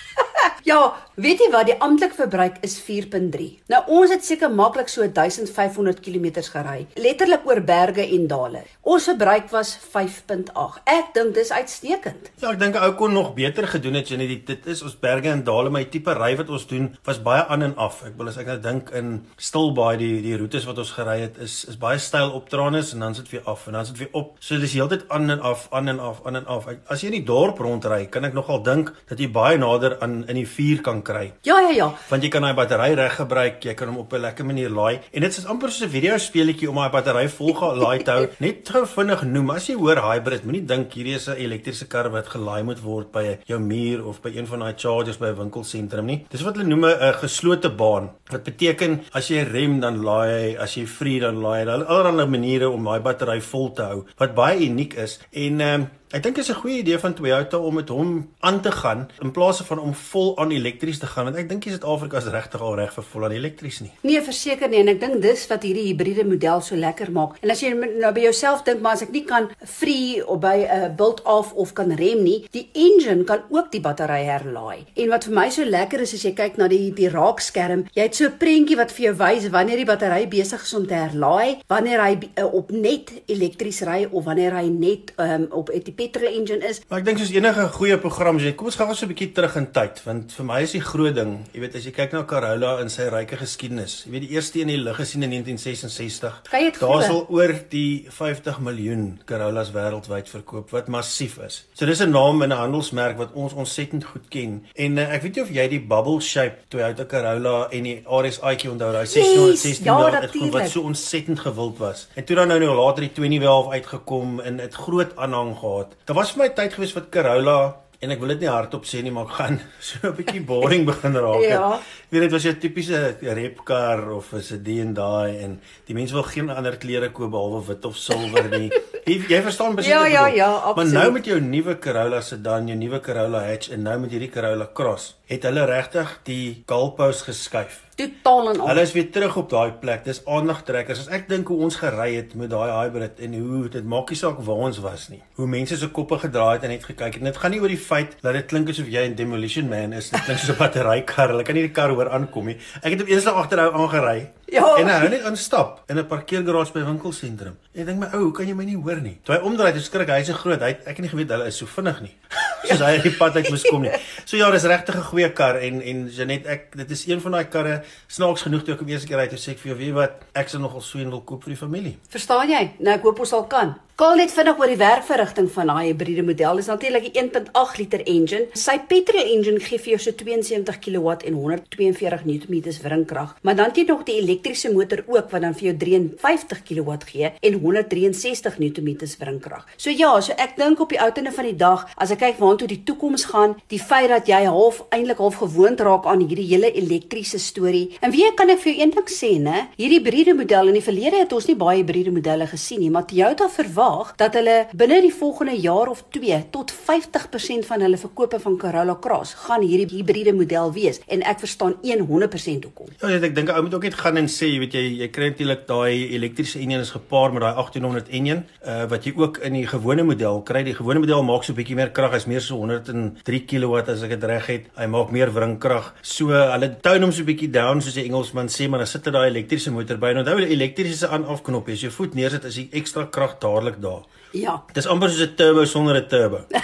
Ja, 0.68 0.94
weet 1.20 1.40
jy 1.40 1.48
wat 1.52 1.68
die 1.70 1.76
amptelike 1.80 2.16
verbruik 2.18 2.58
is 2.66 2.76
4.3. 2.84 3.46
Nou 3.72 3.80
ons 4.00 4.12
het 4.12 4.24
seker 4.26 4.52
maklik 4.52 4.90
so 4.92 5.06
1500 5.06 6.00
km 6.04 6.28
gery, 6.50 6.86
letterlik 7.00 7.46
oor 7.48 7.60
berge 7.64 8.04
en 8.04 8.26
dale. 8.30 8.62
Ons 8.82 9.08
verbruik 9.10 9.50
was 9.54 9.76
5.8. 9.80 10.82
Ek 10.90 11.12
dink 11.16 11.34
dis 11.36 11.52
uitstekend. 11.52 12.30
Ja, 12.42 12.52
ek 12.52 12.60
dink 12.60 12.78
ou 12.80 12.90
kon 12.98 13.14
nog 13.16 13.32
beter 13.36 13.68
gedoen 13.70 14.00
het, 14.00 14.10
jy 14.10 14.20
net 14.20 14.46
dit 14.48 14.70
is 14.70 14.82
ons 14.84 14.96
berge 15.00 15.30
en 15.32 15.44
dale, 15.46 15.72
maar 15.72 15.86
die 15.86 15.92
tipe 15.96 16.14
ry 16.16 16.32
wat 16.38 16.50
ons 16.52 16.66
doen 16.70 16.90
was 17.06 17.22
baie 17.24 17.44
aan 17.48 17.64
en 17.66 17.76
af. 17.80 18.02
Ek 18.08 18.16
wil 18.18 18.32
as 18.32 18.38
ek 18.40 18.50
nou 18.50 18.58
dink 18.64 18.92
in 18.96 19.12
Stilbaai 19.40 19.96
die 20.00 20.12
die 20.24 20.36
roetes 20.40 20.66
wat 20.68 20.80
ons 20.82 20.92
gery 20.96 21.20
het 21.24 21.38
is 21.40 21.60
is 21.70 21.78
baie 21.80 21.98
styl 22.02 22.32
opdraandes 22.36 22.92
en 22.94 23.04
dan 23.04 23.16
sit 23.16 23.30
weer 23.32 23.46
af 23.48 23.66
en 23.66 23.78
dan 23.78 23.86
sit 23.86 23.98
weer 24.00 24.12
op. 24.12 24.36
So 24.40 24.58
dis 24.60 24.74
heeltyd 24.76 25.06
aan 25.08 25.30
en 25.30 25.40
af, 25.40 25.66
aan 25.70 25.88
en 25.88 26.00
af, 26.00 26.20
aan 26.26 26.36
en 26.36 26.46
af. 26.46 26.68
As 26.88 27.02
jy 27.02 27.10
in 27.12 27.18
die 27.20 27.26
dorp 27.28 27.60
rondry, 27.62 28.06
kan 28.12 28.26
ek 28.28 28.36
nogal 28.36 28.62
dink 28.66 28.92
dat 29.10 29.20
jy 29.20 29.30
baie 29.32 29.58
nader 29.60 29.98
aan 30.00 30.22
in 30.28 30.40
die 30.40 30.48
vuur 30.56 30.82
kan 30.86 31.02
kry. 31.02 31.32
Ja, 31.46 31.58
ja, 31.64 31.70
ja. 31.76 31.88
Want 32.10 32.24
jy 32.24 32.30
kan 32.32 32.42
daai 32.46 32.54
battery 32.58 32.94
reg 32.98 33.16
gebruik, 33.20 33.64
jy 33.64 33.74
kan 33.78 33.88
hom 33.88 34.00
op 34.02 34.12
'n 34.12 34.20
lekker 34.26 34.44
manier 34.46 34.70
laai 34.70 35.00
en 35.12 35.22
dit 35.22 35.38
is 35.38 35.46
amper 35.46 35.70
soos 35.70 35.86
'n 35.88 35.92
video 35.92 36.18
speletjie 36.18 36.68
om 36.68 36.76
daai 36.76 36.90
battery 36.90 37.28
vol 37.28 37.54
gelaai 37.54 38.04
te 38.04 38.10
hou. 38.10 38.26
Net 38.40 38.68
gou 38.68 38.84
vinnig 38.86 39.22
noem, 39.24 39.50
as 39.50 39.66
jy 39.68 39.74
hoor 39.74 39.96
hybrid, 39.96 40.44
moenie 40.44 40.66
dink 40.66 40.92
hierdie 40.92 41.14
is 41.14 41.28
'n 41.28 41.36
elektriese 41.36 41.88
kar 41.88 42.10
wat 42.10 42.26
gelaai 42.28 42.62
moet 42.64 42.82
word 42.82 43.12
by 43.12 43.38
jou 43.46 43.58
muur 43.58 44.06
of 44.06 44.22
by 44.22 44.30
een 44.36 44.46
van 44.46 44.60
daai 44.60 44.74
chargers 44.76 45.18
by 45.18 45.26
'n 45.26 45.36
winkelsentrum 45.36 46.06
nie. 46.06 46.26
Dis 46.30 46.42
wat 46.42 46.56
hulle 46.56 46.68
noem 46.68 46.84
'n 46.84 47.14
geslote 47.14 47.70
baan. 47.70 48.10
Wat 48.30 48.44
beteken 48.44 49.00
as 49.12 49.28
jy 49.28 49.42
rem 49.42 49.80
dan 49.80 50.02
laai 50.02 50.30
hy, 50.30 50.56
as 50.56 50.74
jy 50.74 50.86
vrie 50.86 51.20
dan 51.20 51.40
laai 51.40 51.64
hy. 51.64 51.70
Hulle 51.70 51.84
allerlei 51.84 52.26
maniere 52.26 52.70
om 52.70 52.84
daai 52.84 53.00
battery 53.00 53.40
vol 53.40 53.72
te 53.72 53.82
hou 53.82 54.04
wat 54.18 54.34
baie 54.34 54.68
uniek 54.68 54.94
is 54.94 55.18
en 55.32 55.60
ehm 55.60 55.80
um, 55.80 55.88
Ek 56.10 56.24
dink 56.24 56.34
dit 56.34 56.42
is 56.42 56.50
'n 56.50 56.58
goeie 56.58 56.78
idee 56.78 56.98
van 56.98 57.14
Toyota 57.14 57.58
om 57.58 57.74
met 57.74 57.88
hom 57.88 58.30
aan 58.40 58.60
te 58.60 58.72
gaan 58.72 59.08
in 59.22 59.30
plaas 59.30 59.60
van 59.60 59.78
om 59.78 59.94
vol 59.94 60.38
aan 60.38 60.50
elektries 60.50 60.98
te 60.98 61.06
gaan 61.06 61.24
want 61.24 61.36
ek 61.36 61.48
dink 61.48 61.62
Suid-Afrika 61.62 62.16
is 62.16 62.24
regtig 62.24 62.60
al 62.60 62.74
reg 62.74 62.92
vir 62.92 63.04
vol 63.04 63.24
aan 63.24 63.30
elektries 63.30 63.80
nie. 63.80 63.92
Nee, 64.02 64.22
verseker 64.22 64.68
nie 64.68 64.80
en 64.80 64.88
ek 64.88 65.00
dink 65.00 65.22
dis 65.22 65.46
wat 65.46 65.62
hierdie 65.62 65.86
hibriede 65.86 66.24
model 66.24 66.60
so 66.60 66.74
lekker 66.76 67.12
maak. 67.12 67.36
En 67.42 67.50
as 67.50 67.60
jy 67.60 67.70
nou 67.74 68.12
by 68.12 68.20
jouself 68.20 68.64
dink 68.64 68.80
maar 68.80 68.92
as 68.92 69.02
ek 69.02 69.12
nie 69.12 69.24
kan 69.24 69.50
free 69.64 70.26
of 70.26 70.40
by 70.40 70.56
'n 70.66 70.82
uh, 70.82 70.88
build 70.96 71.22
off 71.22 71.52
of 71.52 71.72
kan 71.72 71.94
rem 71.94 72.22
nie, 72.22 72.44
die 72.50 72.68
engine 72.74 73.24
kan 73.24 73.42
ook 73.48 73.70
die 73.70 73.80
battery 73.80 74.24
herlaai. 74.24 74.86
En 74.96 75.08
wat 75.08 75.24
vir 75.24 75.34
my 75.34 75.48
so 75.50 75.64
lekker 75.64 76.00
is 76.00 76.14
as 76.14 76.22
jy 76.22 76.32
kyk 76.34 76.56
na 76.56 76.66
die 76.66 76.90
die 76.90 77.08
raakskerm, 77.08 77.86
jy 77.94 78.02
het 78.02 78.16
so 78.16 78.24
'n 78.24 78.38
prentjie 78.38 78.76
wat 78.76 78.90
vir 78.90 79.04
jou 79.04 79.14
wys 79.14 79.48
wanneer 79.48 79.76
die 79.76 79.86
battery 79.86 80.26
besig 80.26 80.62
is 80.62 80.74
om 80.74 80.86
te 80.86 80.94
herlaai, 80.94 81.62
wanneer 81.68 82.02
hy 82.02 82.18
uh, 82.36 82.54
op 82.54 82.72
net 82.72 83.12
elektries 83.26 83.82
ry 83.82 84.08
of 84.10 84.24
wanneer 84.24 84.56
hy 84.56 84.66
net 84.66 85.14
um, 85.16 85.46
op 85.50 85.70
die 85.70 85.99
petrol 86.00 86.32
engine 86.32 86.64
is. 86.66 86.80
Maar 86.88 87.02
ek 87.02 87.08
dink 87.08 87.20
soos 87.20 87.32
enige 87.34 87.66
goeie 87.76 87.98
program 88.00 88.40
sê, 88.40 88.54
kom 88.56 88.70
ons 88.70 88.78
gaan 88.78 88.88
gou 88.90 88.96
so 88.96 89.06
'n 89.06 89.12
bietjie 89.12 89.32
terug 89.36 89.56
in 89.60 89.68
tyd, 89.76 90.00
want 90.06 90.32
vir 90.36 90.46
my 90.48 90.60
is 90.64 90.72
die 90.72 90.84
groot 90.90 91.14
ding, 91.14 91.32
jy 91.52 91.60
weet 91.60 91.76
as 91.76 91.84
jy 91.84 91.92
kyk 91.92 92.12
na 92.16 92.22
Corolla 92.24 92.72
in 92.80 92.88
sy 92.88 93.08
ryke 93.12 93.36
geskiedenis. 93.36 94.04
Jy 94.06 94.12
weet 94.14 94.24
die 94.26 94.34
eerste 94.36 94.60
een 94.60 94.68
in 94.70 94.76
die 94.76 94.84
lug 94.84 94.96
gesien 94.96 95.22
in 95.22 95.30
1966. 95.30 96.42
Daar 96.80 97.02
sal 97.02 97.26
oor 97.28 97.54
die 97.70 98.06
50 98.08 98.60
miljoen 98.60 99.20
Corollas 99.26 99.72
wêreldwyd 99.74 100.28
verkoop 100.28 100.70
wat 100.70 100.88
massief 100.88 101.38
is. 101.38 101.64
So 101.74 101.86
dis 101.86 102.00
'n 102.00 102.10
naam 102.10 102.42
en 102.42 102.50
'n 102.50 102.56
handelsmerk 102.56 103.18
wat 103.18 103.32
ons 103.34 103.52
ontsettend 103.52 104.04
goed 104.04 104.28
ken. 104.28 104.64
En 104.74 104.98
uh, 104.98 105.14
ek 105.14 105.22
weet 105.22 105.34
nie 105.36 105.42
of 105.42 105.50
jy 105.50 105.68
die 105.68 105.80
bubble 105.80 106.20
shape 106.20 106.56
Toyota 106.68 107.04
Corolla 107.04 107.68
en 107.70 107.82
die 107.82 108.02
RSI 108.06 108.68
onthou, 108.68 108.92
daai 108.92 109.06
616 109.06 109.68
yes, 109.68 109.78
ja, 109.84 110.50
wat 110.50 110.68
so 110.70 110.80
ontsettend 110.80 111.40
gewild 111.40 111.78
was. 111.78 112.08
En 112.14 112.24
toe 112.24 112.36
dan 112.36 112.48
nou 112.48 112.58
nou 112.60 112.74
later 112.74 113.02
die 113.02 113.12
2012 113.12 113.70
uitgekom 113.72 114.40
en 114.40 114.56
dit 114.56 114.74
groot 114.74 115.16
aanhang 115.16 115.56
gehad. 115.58 115.89
Daar 116.07 116.16
was 116.16 116.33
vir 116.33 116.42
my 116.44 116.48
tyd 116.55 116.74
gewees 116.74 116.92
wat 116.96 117.11
Corolla 117.12 117.76
en 118.00 118.11
ek 118.14 118.20
wil 118.22 118.29
dit 118.33 118.40
nie 118.40 118.48
hardop 118.48 118.87
sê 118.88 119.03
nie 119.05 119.11
maar 119.12 119.26
ek 119.29 119.35
gaan 119.37 119.59
so 119.88 119.98
'n 120.09 120.14
bietjie 120.16 120.40
boring 120.40 120.87
begin 120.88 121.12
raak. 121.20 121.42
ja. 121.44 121.81
Weet 122.11 122.22
dit 122.22 122.33
was 122.33 122.46
'n 122.46 122.57
tipiese 122.59 123.16
repkar 123.20 124.11
of 124.11 124.33
'n 124.33 124.40
sedan 124.42 124.94
daai 124.94 125.37
en 125.44 125.61
die 125.87 125.94
mense 125.94 126.14
wil 126.14 126.22
geen 126.24 126.48
ander 126.50 126.76
klere 126.76 127.11
koop 127.12 127.31
behalwe 127.31 127.61
wit 127.66 127.85
of 127.85 127.96
silwer 127.96 128.48
nie. 128.59 128.70
Jy, 129.11 129.16
jy 129.29 129.42
verstaan 129.42 129.74
beslis. 129.74 129.92
Ja 129.92 130.07
ja 130.07 130.26
ja, 130.29 130.48
absoluut. 130.53 130.92
Maar 130.92 131.03
nou 131.03 131.12
met 131.12 131.24
jou 131.26 131.40
nuwe 131.40 131.79
Corolla 131.79 132.20
sedan, 132.20 132.68
jou 132.68 132.76
nuwe 132.79 133.00
Corolla 133.00 133.40
hatch 133.44 133.70
en 133.70 133.83
nou 133.83 133.98
met 133.98 134.11
hierdie 134.11 134.31
Corolla 134.31 134.68
Cross, 134.72 135.16
het 135.26 135.42
hulle 135.42 135.64
regtig 135.66 136.20
die 136.24 136.62
goalpost 136.66 137.22
geskuif 137.29 137.81
totaal 138.00 138.50
en 138.50 138.60
al. 138.60 138.68
Hulle 138.70 138.84
is 138.86 138.92
weer 138.96 139.10
terug 139.12 139.36
op 139.36 139.50
daai 139.50 139.72
plek. 139.82 140.04
Dis 140.04 140.22
aandagtrekkers. 140.24 141.04
As 141.04 141.10
ek 141.14 141.28
dink 141.30 141.50
hoe 141.52 141.58
ons 141.66 141.78
gery 141.80 142.08
het 142.16 142.34
met 142.38 142.50
daai 142.52 142.70
hybrid 142.72 143.20
en 143.26 143.36
hoe 143.38 143.62
dit 143.72 143.86
maak 143.94 144.10
nie 144.12 144.18
saak 144.20 144.40
waar 144.46 144.64
ons 144.68 144.80
was 144.84 145.08
nie. 145.12 145.20
Hoe 145.38 145.48
mense 145.50 145.78
se 145.80 145.90
koppe 145.94 146.18
gedraai 146.24 146.56
het 146.56 146.66
en 146.68 146.74
net 146.74 146.86
gekyk 146.88 147.14
het. 147.14 147.20
En 147.22 147.30
dit 147.30 147.40
gaan 147.42 147.54
nie 147.54 147.62
oor 147.62 147.72
die 147.72 147.80
feit 147.80 148.16
dat 148.24 148.36
dit 148.38 148.50
klink 148.52 148.72
asof 148.72 148.90
jy 148.90 149.06
'n 149.08 149.16
demolition 149.18 149.68
man 149.68 149.92
is. 149.92 150.10
Dit 150.10 150.24
klink 150.24 150.40
soos 150.40 150.56
'n 150.56 150.58
batterykar. 150.58 151.34
Hulle 151.34 151.44
kan 151.44 151.54
nie 151.54 151.66
die 151.68 151.76
kar 151.76 151.90
hoor 151.90 152.10
aankom 152.10 152.46
nie. 152.46 152.58
Ek 152.82 152.92
het 152.92 153.02
op 153.02 153.08
eendag 153.08 153.34
agterhou 153.34 153.72
aangery. 153.72 154.30
Ja. 154.50 154.76
En 154.76 154.88
hy 154.88 155.08
net 155.08 155.24
instap 155.24 155.82
in 155.86 155.98
'n 155.98 156.06
parkeergarage 156.06 156.72
by 156.72 156.84
winkelsentrum. 156.84 157.56
Ek 157.74 157.86
dink 157.86 157.98
my 157.98 158.08
ou, 158.12 158.22
hoe 158.22 158.32
kan 158.32 158.46
jy 158.46 158.54
my 158.54 158.64
nie 158.64 158.76
hoor 158.76 159.00
nie? 159.00 159.18
Toe 159.22 159.34
hy 159.34 159.40
omdraai, 159.40 159.72
toe 159.72 159.80
skrik 159.80 160.08
hy, 160.08 160.18
hy's 160.18 160.26
so 160.26 160.34
groot. 160.34 160.60
Hy 160.60 160.70
ek 160.70 160.96
het 160.96 160.98
nie 160.98 161.08
geweet 161.08 161.30
hulle 161.30 161.46
is 161.46 161.56
so 161.56 161.66
vinnig 161.66 162.00
nie. 162.00 162.16
soos 162.68 162.82
hy 162.84 162.98
die 163.04 163.12
pad 163.16 163.36
uit 163.36 163.50
moes 163.50 163.64
kom 163.68 163.84
nie. 163.84 163.92
So 164.24 164.36
ja, 164.36 164.50
dis 164.50 164.66
regtig 164.68 164.96
'n 164.96 165.08
goeie 165.10 165.30
kar 165.32 165.56
en 165.56 165.80
en 165.80 166.08
Janet, 166.08 166.46
ek 166.46 166.76
dit 166.76 166.90
is 166.90 167.06
een 167.06 167.20
van 167.20 167.32
daai 167.32 167.44
karre 167.44 167.82
snaaks 168.09 168.42
genoeg 168.42 168.64
toe 168.64 168.74
ek 168.74 168.87
eers 168.88 169.05
keer 169.05 169.18
ry 169.18 169.29
toe 169.29 169.38
sê 169.38 169.53
ek 169.55 169.62
vir 169.62 169.72
jou, 169.72 169.79
weet 169.79 169.94
wat, 169.94 170.24
ek 170.35 170.48
sal 170.48 170.61
nogal 170.61 170.83
wil 171.11 171.22
koop 171.22 171.44
vir 171.44 171.55
die 171.55 171.61
familie. 171.61 171.94
Verstaan 172.09 172.50
jy? 172.50 172.74
Nou 172.81 172.94
ek 172.94 173.03
hoop 173.03 173.20
ons 173.20 173.29
sal 173.29 173.46
kan. 173.46 173.76
Kaal 174.00 174.16
net 174.16 174.31
vinnig 174.33 174.57
oor 174.57 174.70
die 174.70 174.79
werkverrigting 174.81 175.48
van 175.53 175.68
daai 175.68 175.90
hibriede 175.90 176.22
model. 176.24 176.57
Dis 176.57 176.70
natuurlik 176.72 177.11
'n 177.12 177.29
1.8 177.53 177.76
liter 177.76 178.00
engine. 178.07 178.46
Sy 178.55 178.79
petrol 178.88 179.20
engine 179.20 179.61
gee 179.61 179.79
vir 179.79 179.90
jou 179.92 179.98
so 179.98 180.12
72 180.12 180.79
kW 180.81 181.09
en 181.29 181.35
142 181.35 182.24
Nm 182.24 182.62
wringkrag. 182.83 183.37
Maar 183.42 183.57
dan 183.57 183.66
het 183.66 183.76
jy 183.76 183.85
nog 183.85 184.05
die 184.05 184.16
elektriese 184.16 184.72
motor 184.72 185.05
ook 185.07 185.31
wat 185.31 185.42
dan 185.42 185.55
vir 185.55 185.64
jou 185.64 185.76
53 185.76 186.62
kW 186.62 186.90
gee 187.05 187.33
en 187.40 187.53
163 187.61 188.59
Nm 188.59 188.96
wringkrag. 189.18 189.66
So 189.76 189.90
ja, 189.90 190.20
so 190.20 190.33
ek 190.33 190.57
dink 190.57 190.81
op 190.81 190.88
die 190.88 191.00
ou 191.03 191.12
tende 191.12 191.33
van 191.33 191.44
die 191.44 191.57
dag, 191.57 191.87
as 191.96 192.11
ek 192.11 192.18
kyk 192.18 192.38
waartoe 192.38 192.68
die 192.68 192.83
toekoms 192.85 193.24
gaan, 193.24 193.55
die 193.68 193.79
feit 193.79 194.09
dat 194.09 194.26
jy 194.26 194.44
half 194.46 194.83
eintlik 194.88 195.18
half 195.18 195.35
gewoond 195.35 195.81
raak 195.81 196.07
aan 196.07 196.20
hierdie 196.20 196.48
hele 196.48 196.72
elektriese 196.72 197.38
storie. 197.38 197.69
En 198.00 198.11
wie 198.11 198.26
kan 198.35 198.50
ek 198.50 198.62
vir 198.64 198.72
jou 198.72 198.83
een 198.83 198.94
ding 198.96 199.09
sê, 199.09 199.33
né? 199.38 199.68
Hierdie 199.76 200.00
hibriede 200.00 200.35
model 200.35 200.70
in 200.70 200.78
die 200.78 200.85
verlede 200.85 201.18
het 201.20 201.33
ons 201.37 201.46
nie 201.48 201.56
baie 201.59 201.80
hibriede 201.80 202.12
modelle 202.14 202.46
gesien 202.48 202.80
nie, 202.80 202.90
maar 202.90 203.04
Toyota 203.09 203.48
verwag 203.52 204.14
dat 204.20 204.37
hulle 204.38 204.56
binne 204.72 205.00
die 205.04 205.12
volgende 205.12 205.56
jaar 205.61 205.90
of 205.92 206.02
2 206.14 206.38
tot 206.54 206.72
50% 206.72 207.66
van 207.68 207.85
hulle 207.85 207.98
verkope 208.00 208.40
van 208.40 208.56
Corolla 208.59 208.96
Cross 209.00 209.35
gaan 209.44 209.62
hierdie 209.66 209.88
hibriede 209.98 210.33
model 210.37 210.72
wees 210.72 211.00
en 211.06 211.22
ek 211.28 211.42
verstaan 211.44 211.76
100% 211.85 212.66
hoekom. 212.68 212.90
Ja, 213.02 213.12
ek 213.20 213.35
dink 213.37 213.52
ou 213.52 213.62
moet 213.66 213.76
ook 213.76 213.87
net 213.88 213.98
gaan 214.00 214.20
en 214.20 214.30
sê, 214.30 214.50
weet 214.62 214.76
jy, 214.78 214.85
jy 215.02 215.11
kry 215.12 215.30
natuurlik 215.33 215.66
daai 215.68 216.14
elektriese 216.16 216.61
enjin 216.62 216.85
is 216.85 216.92
gepaard 216.94 217.37
met 217.37 217.44
daai 217.44 217.54
1800 217.61 218.11
enjin, 218.20 218.44
uh 218.64 218.87
wat 218.90 219.06
jy 219.06 219.12
ook 219.16 219.42
in 219.46 219.59
die 219.59 219.66
gewone 219.68 220.04
model 220.06 220.40
kry. 220.46 220.64
Die 220.66 220.74
gewone 220.74 221.02
model 221.02 221.22
maak 221.26 221.44
so 221.44 221.52
'n 221.52 221.59
bietjie 221.61 221.76
meer 221.76 221.92
krag, 221.92 222.12
hy's 222.16 222.26
meer 222.26 222.40
so 222.40 222.56
103 222.56 223.44
kW 223.46 223.85
as 223.87 224.02
ek 224.02 224.16
dit 224.16 224.24
reg 224.24 224.46
het. 224.46 224.64
Hy 224.76 224.87
maak 224.87 225.12
meer 225.12 225.30
wringkrag. 225.30 225.94
So 226.02 226.33
hulle 226.33 226.76
tone 226.83 227.04
hom 227.04 227.12
so 227.12 227.22
'n 227.22 227.26
bietjie 227.26 227.50
down 227.60 227.82
soos 227.84 227.98
die 227.98 228.06
Engelsman 228.08 228.50
sê, 228.52 228.68
maar 228.70 228.82
dan 228.82 228.90
sit 228.90 229.08
hy 229.08 229.14
daai 229.16 229.28
elektriese 229.28 229.72
motor 229.74 230.00
by. 230.00 230.14
En 230.14 230.22
onthou, 230.22 230.38
die 230.42 230.54
elektriese 230.56 231.10
aan-af 231.14 231.44
knop, 231.46 231.68
as 231.72 231.84
jy 231.84 231.92
voet 231.94 232.16
neersit, 232.18 232.48
is 232.50 232.58
die 232.62 232.68
ekstra 232.80 233.06
krag 233.14 233.38
dadelik 233.42 233.80
daar. 233.84 234.06
Ja. 234.36 234.60
Dis 234.76 234.88
amper 234.90 235.10
soos 235.10 235.26
'n 235.26 235.36
turbo 235.36 235.64
sonder 235.64 235.96
'n 236.00 236.08
turbo. 236.08 236.44
ja. 236.56 236.62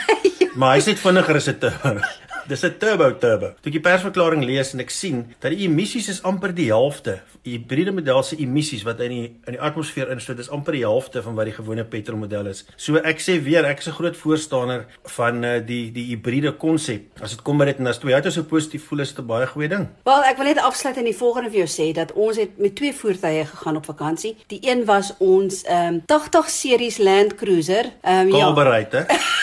Maar 0.57 0.77
hy's 0.77 0.87
net 0.87 1.03
vinniger 1.03 1.37
as 1.37 1.49
'n 1.49 1.59
turbo. 1.59 2.01
Dis 2.47 2.63
'n 2.63 2.79
turbo 2.79 3.11
turbo. 3.19 3.49
Toe 3.61 3.71
ek 3.71 3.73
die 3.73 3.81
persverklaring 3.81 4.45
lees 4.45 4.73
en 4.73 4.81
ek 4.81 4.91
sien 4.91 5.35
dat 5.41 5.51
die 5.51 5.67
emissies 5.67 6.09
is 6.09 6.23
amper 6.23 6.53
die 6.55 6.69
helfte. 6.71 7.21
Die 7.43 7.57
hybride 7.57 7.91
model 7.93 8.23
se 8.23 8.37
emissies 8.39 8.85
wat 8.87 9.01
in 9.01 9.11
die 9.11 9.25
in 9.47 9.57
die 9.57 9.61
atmosfeer 9.61 10.11
insluit 10.11 10.39
is 10.39 10.51
amper 10.51 10.73
die 10.73 10.85
helfte 10.85 11.23
van 11.23 11.35
wat 11.35 11.47
die 11.47 11.57
gewone 11.57 11.85
petrol 11.85 12.19
model 12.19 12.47
is. 12.47 12.65
So 12.77 12.97
ek 12.97 13.19
sê 13.19 13.43
weer, 13.43 13.65
ek 13.65 13.79
is 13.79 13.89
'n 13.89 13.99
groot 13.99 14.17
voorstander 14.17 14.87
van 15.17 15.45
uh, 15.45 15.59
die 15.67 15.91
die 15.91 16.07
hybride 16.15 16.53
konsep. 16.53 17.03
As 17.21 17.31
dit 17.31 17.43
kom 17.43 17.59
by 17.59 17.65
dit 17.65 17.79
en 17.79 17.87
as 17.87 17.99
Toyota 17.99 18.31
so 18.31 18.43
positief 18.43 18.87
voel 18.87 19.01
is 19.01 19.13
dit 19.13 19.25
'n 19.25 19.27
baie 19.27 19.47
goeie 19.47 19.69
ding. 19.69 19.89
Wel, 20.05 20.23
ek 20.23 20.37
wil 20.37 20.47
net 20.47 20.59
afsluit 20.59 20.97
en 20.97 21.05
die 21.05 21.17
volgende 21.17 21.51
vir 21.51 21.67
jou 21.67 21.71
sê 21.71 21.93
dat 21.93 22.13
ons 22.13 22.37
het 22.37 22.59
met 22.59 22.77
twee 22.77 22.95
voertuie 22.95 23.45
gegaan 23.45 23.77
op 23.77 23.85
vakansie. 23.85 24.37
Die 24.47 24.61
een 24.63 24.85
was 24.85 25.15
ons 25.19 25.65
ehm 25.65 25.95
um, 25.95 26.03
80 26.07 26.49
series 26.49 26.99
Land 26.99 27.35
Cruiser. 27.35 27.93
Ehm 28.03 28.29
um, 28.29 28.37
ja. 28.37 28.53
Bereid, 28.53 28.93
hè? 28.93 29.05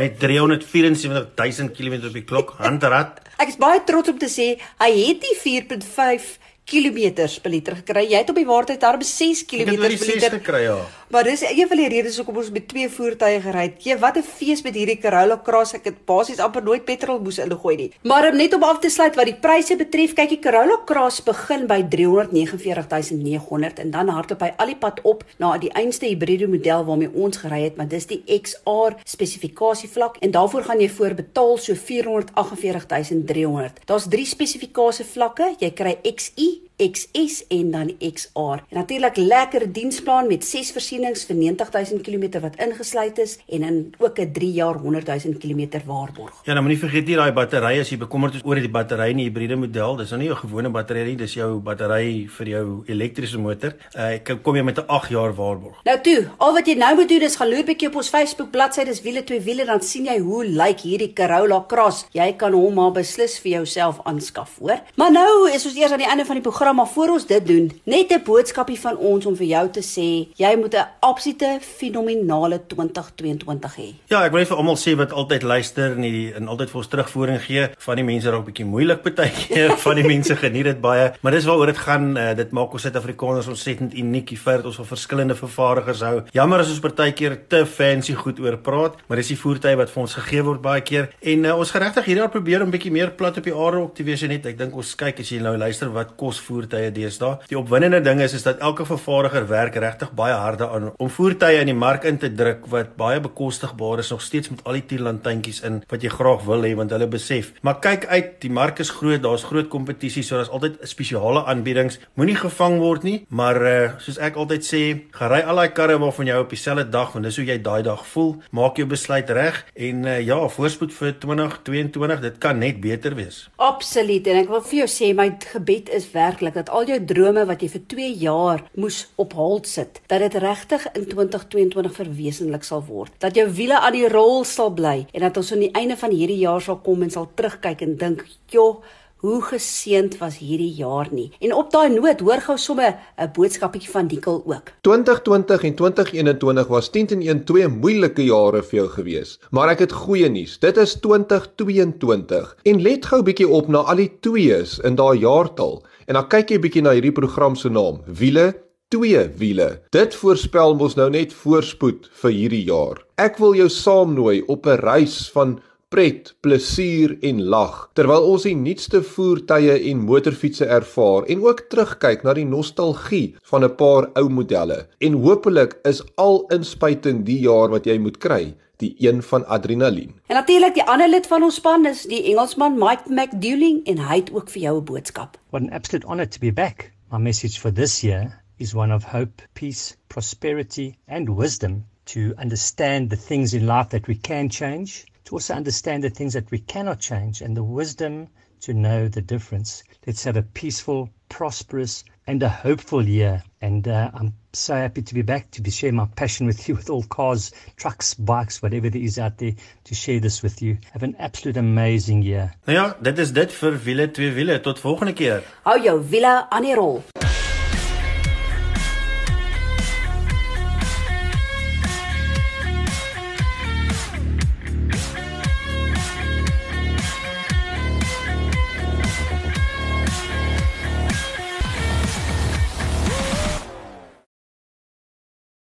met 0.00 0.18
374000 0.18 1.74
km 1.76 2.06
op 2.08 2.14
die 2.16 2.24
klok 2.24 2.54
handrat. 2.60 3.18
Ek 3.40 3.52
is 3.52 3.58
baie 3.60 3.82
trots 3.88 4.08
om 4.12 4.20
te 4.20 4.30
sê 4.32 4.54
hy 4.80 4.90
het 4.96 5.20
die 5.24 5.36
4.5 5.42 6.30
kilometers 6.70 7.38
per 7.42 7.50
liter 7.50 7.76
gekry. 7.82 8.06
Jy 8.10 8.22
het 8.22 8.30
op 8.30 8.38
die 8.38 8.46
waarheid 8.48 8.80
daar 8.80 8.98
6 9.02 9.44
km 9.50 9.76
per 9.80 9.90
liter 9.90 10.38
gekry 10.38 10.62
ja. 10.68 10.78
Maar 11.10 11.24
dis 11.26 11.40
een 11.42 11.66
van 11.66 11.76
die 11.76 11.88
redes 11.90 12.16
hoekom 12.20 12.36
ons 12.38 12.50
met 12.54 12.68
twee 12.70 12.86
voertuie 12.88 13.40
gery 13.42 13.62
het. 13.66 13.82
Jy 13.82 13.98
wat 13.98 14.16
'n 14.16 14.22
fees 14.22 14.62
met 14.62 14.74
hierdie 14.74 15.00
Corolla 15.02 15.40
Cross. 15.42 15.74
Ek 15.74 15.84
het 15.84 16.04
basies 16.06 16.38
amper 16.38 16.62
nooit 16.62 16.84
petrol 16.84 17.18
moes 17.18 17.38
ingooi 17.38 17.76
nie. 17.76 17.92
Maar 18.02 18.30
om 18.30 18.36
net 18.36 18.54
om 18.54 18.62
af 18.62 18.78
te 18.78 18.88
sluit 18.88 19.16
wat 19.16 19.24
die 19.24 19.34
pryse 19.34 19.76
betref, 19.76 20.12
kyk 20.14 20.28
die 20.28 20.38
Corolla 20.38 20.78
Cross 20.86 21.22
begin 21.22 21.66
by 21.66 21.82
349900 21.88 23.78
en 23.78 23.90
dan 23.90 24.08
hardloop 24.08 24.40
hy 24.40 24.52
al 24.56 24.66
die 24.66 24.76
pad 24.76 25.00
op 25.02 25.24
na 25.38 25.58
die 25.58 25.72
einste 25.72 26.06
hibriede 26.06 26.46
model 26.48 26.84
waarmee 26.84 27.10
ons 27.14 27.36
gery 27.36 27.62
het, 27.62 27.76
maar 27.76 27.88
dis 27.88 28.06
die 28.06 28.22
XR 28.40 28.94
spesifikasie 29.04 29.88
vlak 29.88 30.16
en 30.20 30.30
daarvoor 30.30 30.62
gaan 30.62 30.80
jy 30.80 30.88
voorbetaal 30.88 31.58
so 31.58 31.74
448300. 31.74 33.72
Daar's 33.86 34.08
drie 34.08 34.26
spesifikasie 34.26 35.04
vlakke. 35.04 35.54
Jy 35.58 35.70
kry 35.70 35.98
XI 36.02 36.59
XS 36.80 37.46
en 37.48 37.70
dan 37.70 37.92
XR. 37.98 38.64
En 38.68 38.76
natuurlik 38.80 39.16
lekker 39.16 39.72
diensplan 39.72 40.26
met 40.26 40.44
6 40.44 40.72
versienings 40.72 41.24
vir 41.28 41.36
90000 41.36 42.02
km 42.02 42.40
wat 42.40 42.56
ingesluit 42.56 43.18
is 43.18 43.38
en 43.48 43.62
in 43.62 43.94
ook 43.98 44.18
'n 44.18 44.32
3 44.32 44.52
jaar 44.52 44.80
100000 44.82 45.38
km 45.38 45.80
waarborg. 45.86 46.34
Ja, 46.44 46.52
nou 46.52 46.64
moenie 46.64 46.78
vergeet 46.78 47.06
hier 47.06 47.16
daai 47.16 47.32
battery 47.32 47.80
as 47.80 47.90
jy 47.90 47.98
bekommerd 47.98 48.34
is 48.34 48.44
oor 48.44 48.54
die 48.54 48.68
battery 48.68 49.10
in 49.10 49.16
die 49.16 49.28
hibriede 49.28 49.56
model. 49.56 49.96
Dis 49.96 50.10
nou 50.10 50.20
nie 50.20 50.30
'n 50.30 50.36
gewone 50.36 50.70
battery 50.70 51.04
nie, 51.04 51.16
dis 51.16 51.34
jou 51.34 51.60
battery 51.60 52.26
vir 52.28 52.46
jou 52.46 52.82
elektriese 52.86 53.38
motor. 53.38 53.74
Uh, 53.96 54.14
ek 54.14 54.42
kom 54.42 54.56
jy 54.56 54.62
met 54.62 54.78
'n 54.78 54.86
8 54.86 55.10
jaar 55.10 55.34
waarborg. 55.34 55.76
Nou 55.84 56.00
toe, 56.00 56.28
al 56.38 56.52
wat 56.52 56.66
jy 56.66 56.74
nou 56.74 56.94
moet 56.94 57.08
doen 57.08 57.22
is 57.22 57.36
gaan 57.36 57.48
loer 57.48 57.64
bietjie 57.64 57.88
op 57.88 57.96
ons 57.96 58.08
Facebook 58.08 58.50
bladsy, 58.50 58.84
dis 58.84 59.02
wiele 59.02 59.24
twee 59.24 59.40
wiele 59.40 59.64
dan 59.64 59.82
sien 59.82 60.04
jy 60.04 60.18
hoe 60.18 60.44
lyk 60.44 60.70
like 60.70 60.86
hierdie 60.86 61.12
Corolla 61.12 61.64
Cross. 61.68 62.06
Jy 62.12 62.32
kan 62.38 62.52
hom 62.52 62.74
maar 62.78 62.92
beslis 62.92 63.38
vir 63.42 63.60
jouself 63.60 64.00
aanskaf, 64.08 64.58
hoor. 64.60 64.80
Maar 64.96 65.12
nou 65.12 65.50
is 65.50 65.66
ons 65.66 65.76
eers 65.76 65.92
aan 65.92 66.02
die 66.02 66.08
einde 66.08 66.24
van 66.28 66.38
die 66.38 66.46
program 66.46 66.69
maar 66.72 66.88
voor 66.88 67.08
ons 67.16 67.26
dit 67.26 67.46
doen, 67.46 67.70
net 67.84 68.12
'n 68.12 68.22
boodskapie 68.24 68.80
van 68.80 68.96
ons 68.96 69.26
om 69.26 69.36
vir 69.36 69.46
jou 69.46 69.70
te 69.70 69.80
sê, 69.80 70.28
jy 70.36 70.56
moet 70.56 70.74
'n 70.74 70.86
absolute 71.00 71.58
fenominale 71.60 72.60
2022 72.66 73.76
hê. 73.76 73.94
Ja, 74.06 74.24
ek 74.24 74.30
wil 74.30 74.40
net 74.40 74.48
vir 74.48 74.56
almal 74.56 74.76
sê 74.76 74.96
wat 74.96 75.12
altyd 75.12 75.42
luister 75.42 75.92
en 75.92 76.00
die, 76.00 76.32
en 76.34 76.48
altyd 76.48 76.70
vir 76.70 76.78
ons 76.78 76.88
terugvoering 76.88 77.40
gee, 77.42 77.68
van 77.78 77.96
die 77.96 78.04
mense 78.04 78.30
raak 78.30 78.44
bietjie 78.44 78.64
moeilik 78.64 79.02
partykeer, 79.02 79.76
van 79.86 79.94
die 79.94 80.06
mense 80.06 80.36
geniet 80.36 80.64
dit 80.64 80.80
baie, 80.80 81.12
maar 81.20 81.32
dis 81.32 81.44
waaroor 81.44 81.66
dit 81.66 81.78
gaan, 81.78 82.16
uh, 82.16 82.34
dit 82.34 82.50
maak 82.50 82.72
ons 82.72 82.82
Suid-Afrikaners 82.82 83.46
ontsettend 83.46 83.94
uniek, 83.94 84.26
die 84.26 84.36
feit 84.36 84.56
dat 84.56 84.66
ons 84.66 84.76
van 84.76 84.86
verskillende 84.86 85.34
vervaardigers 85.34 86.00
hou. 86.00 86.22
Jammer 86.32 86.58
as 86.58 86.70
ons 86.70 86.80
partykeer 86.80 87.38
te 87.48 87.66
fancy 87.66 88.14
goed 88.14 88.40
oor 88.40 88.56
praat, 88.58 88.96
maar 89.08 89.16
dis 89.16 89.28
die 89.28 89.38
voertuie 89.38 89.76
wat 89.76 89.90
vir 89.90 90.02
ons 90.02 90.14
gegee 90.14 90.42
word 90.42 90.62
baie 90.62 90.80
keer 90.80 91.10
en 91.20 91.44
uh, 91.44 91.56
ons 91.58 91.70
geregtig 91.70 92.04
hierdie 92.04 92.22
jaar 92.22 92.32
probeer 92.32 92.62
om 92.64 92.70
bietjie 92.72 92.92
meer 92.92 93.10
plat 93.16 93.36
op 93.38 93.44
die 93.46 93.54
aarde 93.54 93.82
op 93.84 93.94
te 93.96 94.04
wees 94.06 94.22
net. 94.28 94.46
Ek 94.46 94.58
dink 94.58 94.76
ons 94.76 94.92
kyk 94.98 95.22
as 95.22 95.30
jy 95.32 95.40
nou 95.42 95.56
luister 95.58 95.90
wat 95.94 96.14
kos 96.20 96.40
voer 96.44 96.59
voertuie 96.60 96.90
deesdae. 96.94 97.38
Die 97.50 97.58
opwindende 97.58 98.00
ding 98.04 98.20
is 98.24 98.34
is 98.36 98.44
dat 98.44 98.60
elke 98.60 98.84
vervaardiger 98.88 99.46
werk 99.48 99.76
regtig 99.80 100.12
baie 100.16 100.34
harde 100.36 100.68
aan 100.68 100.90
om 100.96 101.10
voertuie 101.10 101.60
in 101.60 101.70
die 101.70 101.76
mark 101.76 102.04
in 102.04 102.18
te 102.20 102.30
druk 102.32 102.66
wat 102.72 102.96
baie 103.00 103.20
bekostigbaar 103.20 104.02
is 104.02 104.10
nog 104.10 104.22
steeds 104.22 104.50
met 104.52 104.62
al 104.64 104.78
die 104.78 104.84
tierlantjies 104.92 105.62
in 105.66 105.80
wat 105.90 106.04
jy 106.04 106.12
graag 106.12 106.44
wil 106.48 106.64
hê 106.66 106.74
want 106.76 106.92
hulle 106.94 107.08
besef. 107.10 107.52
Maar 107.66 107.80
kyk 107.80 108.06
uit, 108.10 108.32
die 108.44 108.52
mark 108.52 108.80
is 108.82 108.92
groot, 108.94 109.22
daar's 109.22 109.46
groot 109.48 109.68
kompetisie, 109.72 110.22
so 110.26 110.36
daar's 110.36 110.52
altyd 110.52 110.80
spesiale 110.88 111.44
aanbiedings. 111.48 111.98
Moenie 112.18 112.36
gevang 112.38 112.78
word 112.82 113.06
nie, 113.06 113.16
maar 113.28 113.60
uh, 113.62 113.74
soos 114.02 114.20
ek 114.20 114.38
altyd 114.40 114.66
sê, 114.66 114.82
gery 115.16 115.40
al 115.42 115.60
daai 115.60 115.72
karre 115.76 115.98
waarvan 116.00 116.30
jy 116.30 116.38
op 116.40 116.52
dieselfde 116.52 116.86
dag, 116.90 117.12
want 117.14 117.28
dis 117.28 117.38
hoe 117.40 117.46
jy 117.46 117.58
daai 117.64 117.82
dag 117.86 118.04
voel, 118.12 118.34
maak 118.56 118.80
jou 118.80 118.88
besluit 118.90 119.30
reg 119.36 119.62
en 119.74 120.04
uh, 120.08 120.18
ja, 120.24 120.38
voorspoed 120.56 120.94
vir 120.96 121.16
2022, 121.22 122.24
dit 122.26 122.40
kan 122.42 122.60
net 122.60 122.80
beter 122.82 123.16
wees. 123.18 123.42
Absoluut 123.60 124.26
en 124.30 124.42
ek 124.42 124.52
wil 124.52 124.64
vir 124.66 124.82
jou 124.82 124.90
sê 124.90 125.12
my 125.16 125.30
gebed 125.52 125.90
is 125.94 126.08
werklik 126.14 126.49
dat 126.54 126.70
al 126.70 126.86
jou 126.86 126.98
drome 127.04 127.44
wat 127.46 127.62
jy 127.62 127.68
vir 127.68 127.82
2 127.86 128.12
jaar 128.20 128.62
moes 128.74 129.00
op 129.16 129.32
hold 129.38 129.66
sit, 129.66 130.00
dat 130.06 130.20
dit 130.20 130.38
regtig 130.42 130.86
in 130.92 131.06
2022 131.08 131.92
verwesenlik 131.96 132.64
sal 132.66 132.84
word. 132.86 133.12
Dat 133.18 133.36
jou 133.36 133.48
wiele 133.50 133.78
aan 133.80 133.96
die 133.96 134.08
rol 134.08 134.44
sal 134.44 134.72
bly 134.74 135.06
en 135.12 135.26
dat 135.26 135.36
ons 135.36 135.52
aan 135.52 135.66
die 135.66 135.74
einde 135.76 135.96
van 135.96 136.14
hierdie 136.14 136.40
jaar 136.42 136.62
sal 136.64 136.80
kom 136.84 137.02
en 137.02 137.10
sal 137.10 137.30
terugkyk 137.34 137.80
en 137.86 137.96
dink, 137.96 138.26
"Joh, 138.48 138.82
hoe 139.20 139.42
geseënd 139.42 140.18
was 140.18 140.38
hierdie 140.38 140.74
jaar 140.74 141.08
nie." 141.10 141.30
En 141.40 141.54
op 141.54 141.70
daai 141.70 141.88
noot 141.88 142.20
hoor 142.20 142.40
gou 142.40 142.58
sommer 142.58 142.98
'n 143.18 143.30
boodskapietjie 143.32 143.90
van 143.90 144.06
Dikkel 144.06 144.42
ook. 144.46 144.72
2020 144.80 145.64
en 145.64 145.74
2021 145.74 146.66
was 146.66 146.90
10 146.90 147.06
en 147.06 147.22
1 147.22 147.44
twee 147.44 147.68
moeilike 147.68 148.24
jare 148.24 148.62
vir 148.62 148.78
jou 148.78 148.88
gewees, 148.88 149.38
maar 149.50 149.68
ek 149.68 149.78
het 149.78 149.92
goeie 149.92 150.28
nuus. 150.28 150.58
Dit 150.58 150.76
is 150.76 150.94
2022 150.94 152.56
en 152.62 152.82
let 152.82 153.06
gou 153.06 153.22
bietjie 153.22 153.48
op 153.48 153.68
na 153.68 153.78
al 153.78 153.96
die 153.96 154.12
twees 154.20 154.78
in 154.78 154.94
daai 154.94 155.18
jaartal. 155.18 155.84
En 156.10 156.16
dan 156.18 156.26
kyk 156.26 156.48
jy 156.50 156.56
bietjie 156.58 156.80
na 156.82 156.90
hierdie 156.96 157.14
program 157.14 157.54
se 157.54 157.70
naam, 157.70 158.00
wiele, 158.18 158.48
twee 158.90 159.20
wiele. 159.38 159.68
Dit 159.94 160.16
voorspel 160.18 160.74
mos 160.74 160.96
nou 160.98 161.06
net 161.14 161.30
voorspoed 161.30 162.08
vir 162.24 162.32
hierdie 162.34 162.64
jaar. 162.66 162.98
Ek 163.14 163.38
wil 163.38 163.54
jou 163.54 163.68
saamnooi 163.70 164.40
op 164.50 164.66
'n 164.66 164.82
reis 164.82 165.30
van 165.30 165.60
pret, 165.90 166.28
plesier 166.38 167.16
en 167.26 167.40
lag 167.50 167.78
terwyl 167.98 168.28
ons 168.30 168.44
die 168.46 168.54
nuutste 168.54 169.00
voertuie 169.02 169.74
en 169.90 170.04
motorfietsse 170.06 170.68
ervaar 170.70 171.26
en 171.34 171.42
ook 171.42 171.64
terugkyk 171.72 172.22
na 172.22 172.34
die 172.38 172.46
nostalgie 172.46 173.34
van 173.50 173.64
'n 173.66 173.74
paar 173.80 174.06
ou 174.20 174.28
modelle. 174.28 174.86
En 175.00 175.18
hopelik 175.24 175.74
is 175.84 176.02
al 176.16 176.46
inspuiting 176.54 177.24
die 177.26 177.40
jaar 177.40 177.74
wat 177.74 177.86
jy 177.90 177.98
moet 177.98 178.18
kry 178.18 178.54
die 178.78 178.94
een 178.98 179.22
van 179.22 179.46
adrenalien. 179.46 180.14
En 180.26 180.36
natuurlik 180.36 180.74
die 180.74 180.86
ander 180.86 181.08
lid 181.08 181.26
van 181.26 181.42
ons 181.42 181.54
span 181.54 181.86
is 181.86 182.06
die 182.06 182.22
Engelsman 182.22 182.78
Mike 182.78 183.10
McDouling 183.10 183.82
en 183.86 183.98
hy 183.98 184.16
het 184.22 184.32
ook 184.32 184.48
vir 184.48 184.62
jou 184.62 184.78
'n 184.78 184.84
boodskap. 184.84 185.38
What 185.50 185.62
an 185.62 185.72
absolute 185.72 186.06
honor 186.06 186.28
to 186.28 186.38
be 186.38 186.52
back. 186.52 186.92
My 187.10 187.18
message 187.18 187.58
for 187.58 187.72
this 187.72 188.00
year 188.00 188.42
is 188.58 188.74
one 188.74 188.94
of 188.94 189.04
hope, 189.04 189.42
peace, 189.54 189.96
prosperity 190.06 190.94
and 191.08 191.28
wisdom 191.28 191.84
to 192.04 192.32
understand 192.38 193.10
the 193.10 193.16
things 193.16 193.54
in 193.54 193.66
life 193.66 193.88
that 193.88 194.06
we 194.06 194.14
can 194.14 194.48
change 194.48 195.09
to 195.30 195.36
also 195.36 195.54
understand 195.54 196.02
the 196.02 196.10
things 196.10 196.32
that 196.32 196.50
we 196.50 196.58
cannot 196.58 196.98
change 196.98 197.40
and 197.40 197.56
the 197.56 197.62
wisdom 197.62 198.26
to 198.60 198.74
know 198.74 199.06
the 199.06 199.22
difference. 199.22 199.84
Let's 200.04 200.24
have 200.24 200.36
a 200.36 200.42
peaceful, 200.42 201.08
prosperous, 201.28 202.04
and 202.26 202.42
a 202.42 202.48
hopeful 202.48 203.06
year. 203.06 203.44
And 203.62 203.86
uh, 203.86 204.10
I'm 204.12 204.34
so 204.52 204.74
happy 204.74 205.02
to 205.02 205.14
be 205.14 205.22
back 205.22 205.52
to 205.52 205.62
be 205.62 205.70
share 205.70 205.92
my 205.92 206.06
passion 206.16 206.46
with 206.46 206.68
you 206.68 206.74
with 206.78 206.90
all 206.90 207.04
cars, 207.04 207.52
trucks, 207.76 208.14
bikes, 208.14 208.60
whatever 208.60 208.90
there 208.90 209.00
is 209.00 209.20
out 209.20 209.38
there 209.38 209.54
to 209.84 209.94
share 209.94 210.18
this 210.18 210.42
with 210.42 210.60
you. 210.62 210.78
Have 210.92 211.04
an 211.04 211.14
absolute 211.20 211.56
amazing 211.56 212.22
year. 212.22 212.52
Nou 212.66 212.74
ja, 212.74 212.94
dit 213.00 213.18
is 213.18 213.32
dit 213.32 213.52
vir 213.62 213.78
wiele 213.86 214.10
twee 214.10 214.34
wiele 214.34 214.60
tot 214.60 214.82
volgende 214.82 215.14
keer. 215.14 215.46
Hou 215.62 215.78
jou 215.78 216.00
wiele 216.10 216.50
aan 216.50 216.66
die 216.66 216.74
rol. 216.74 217.04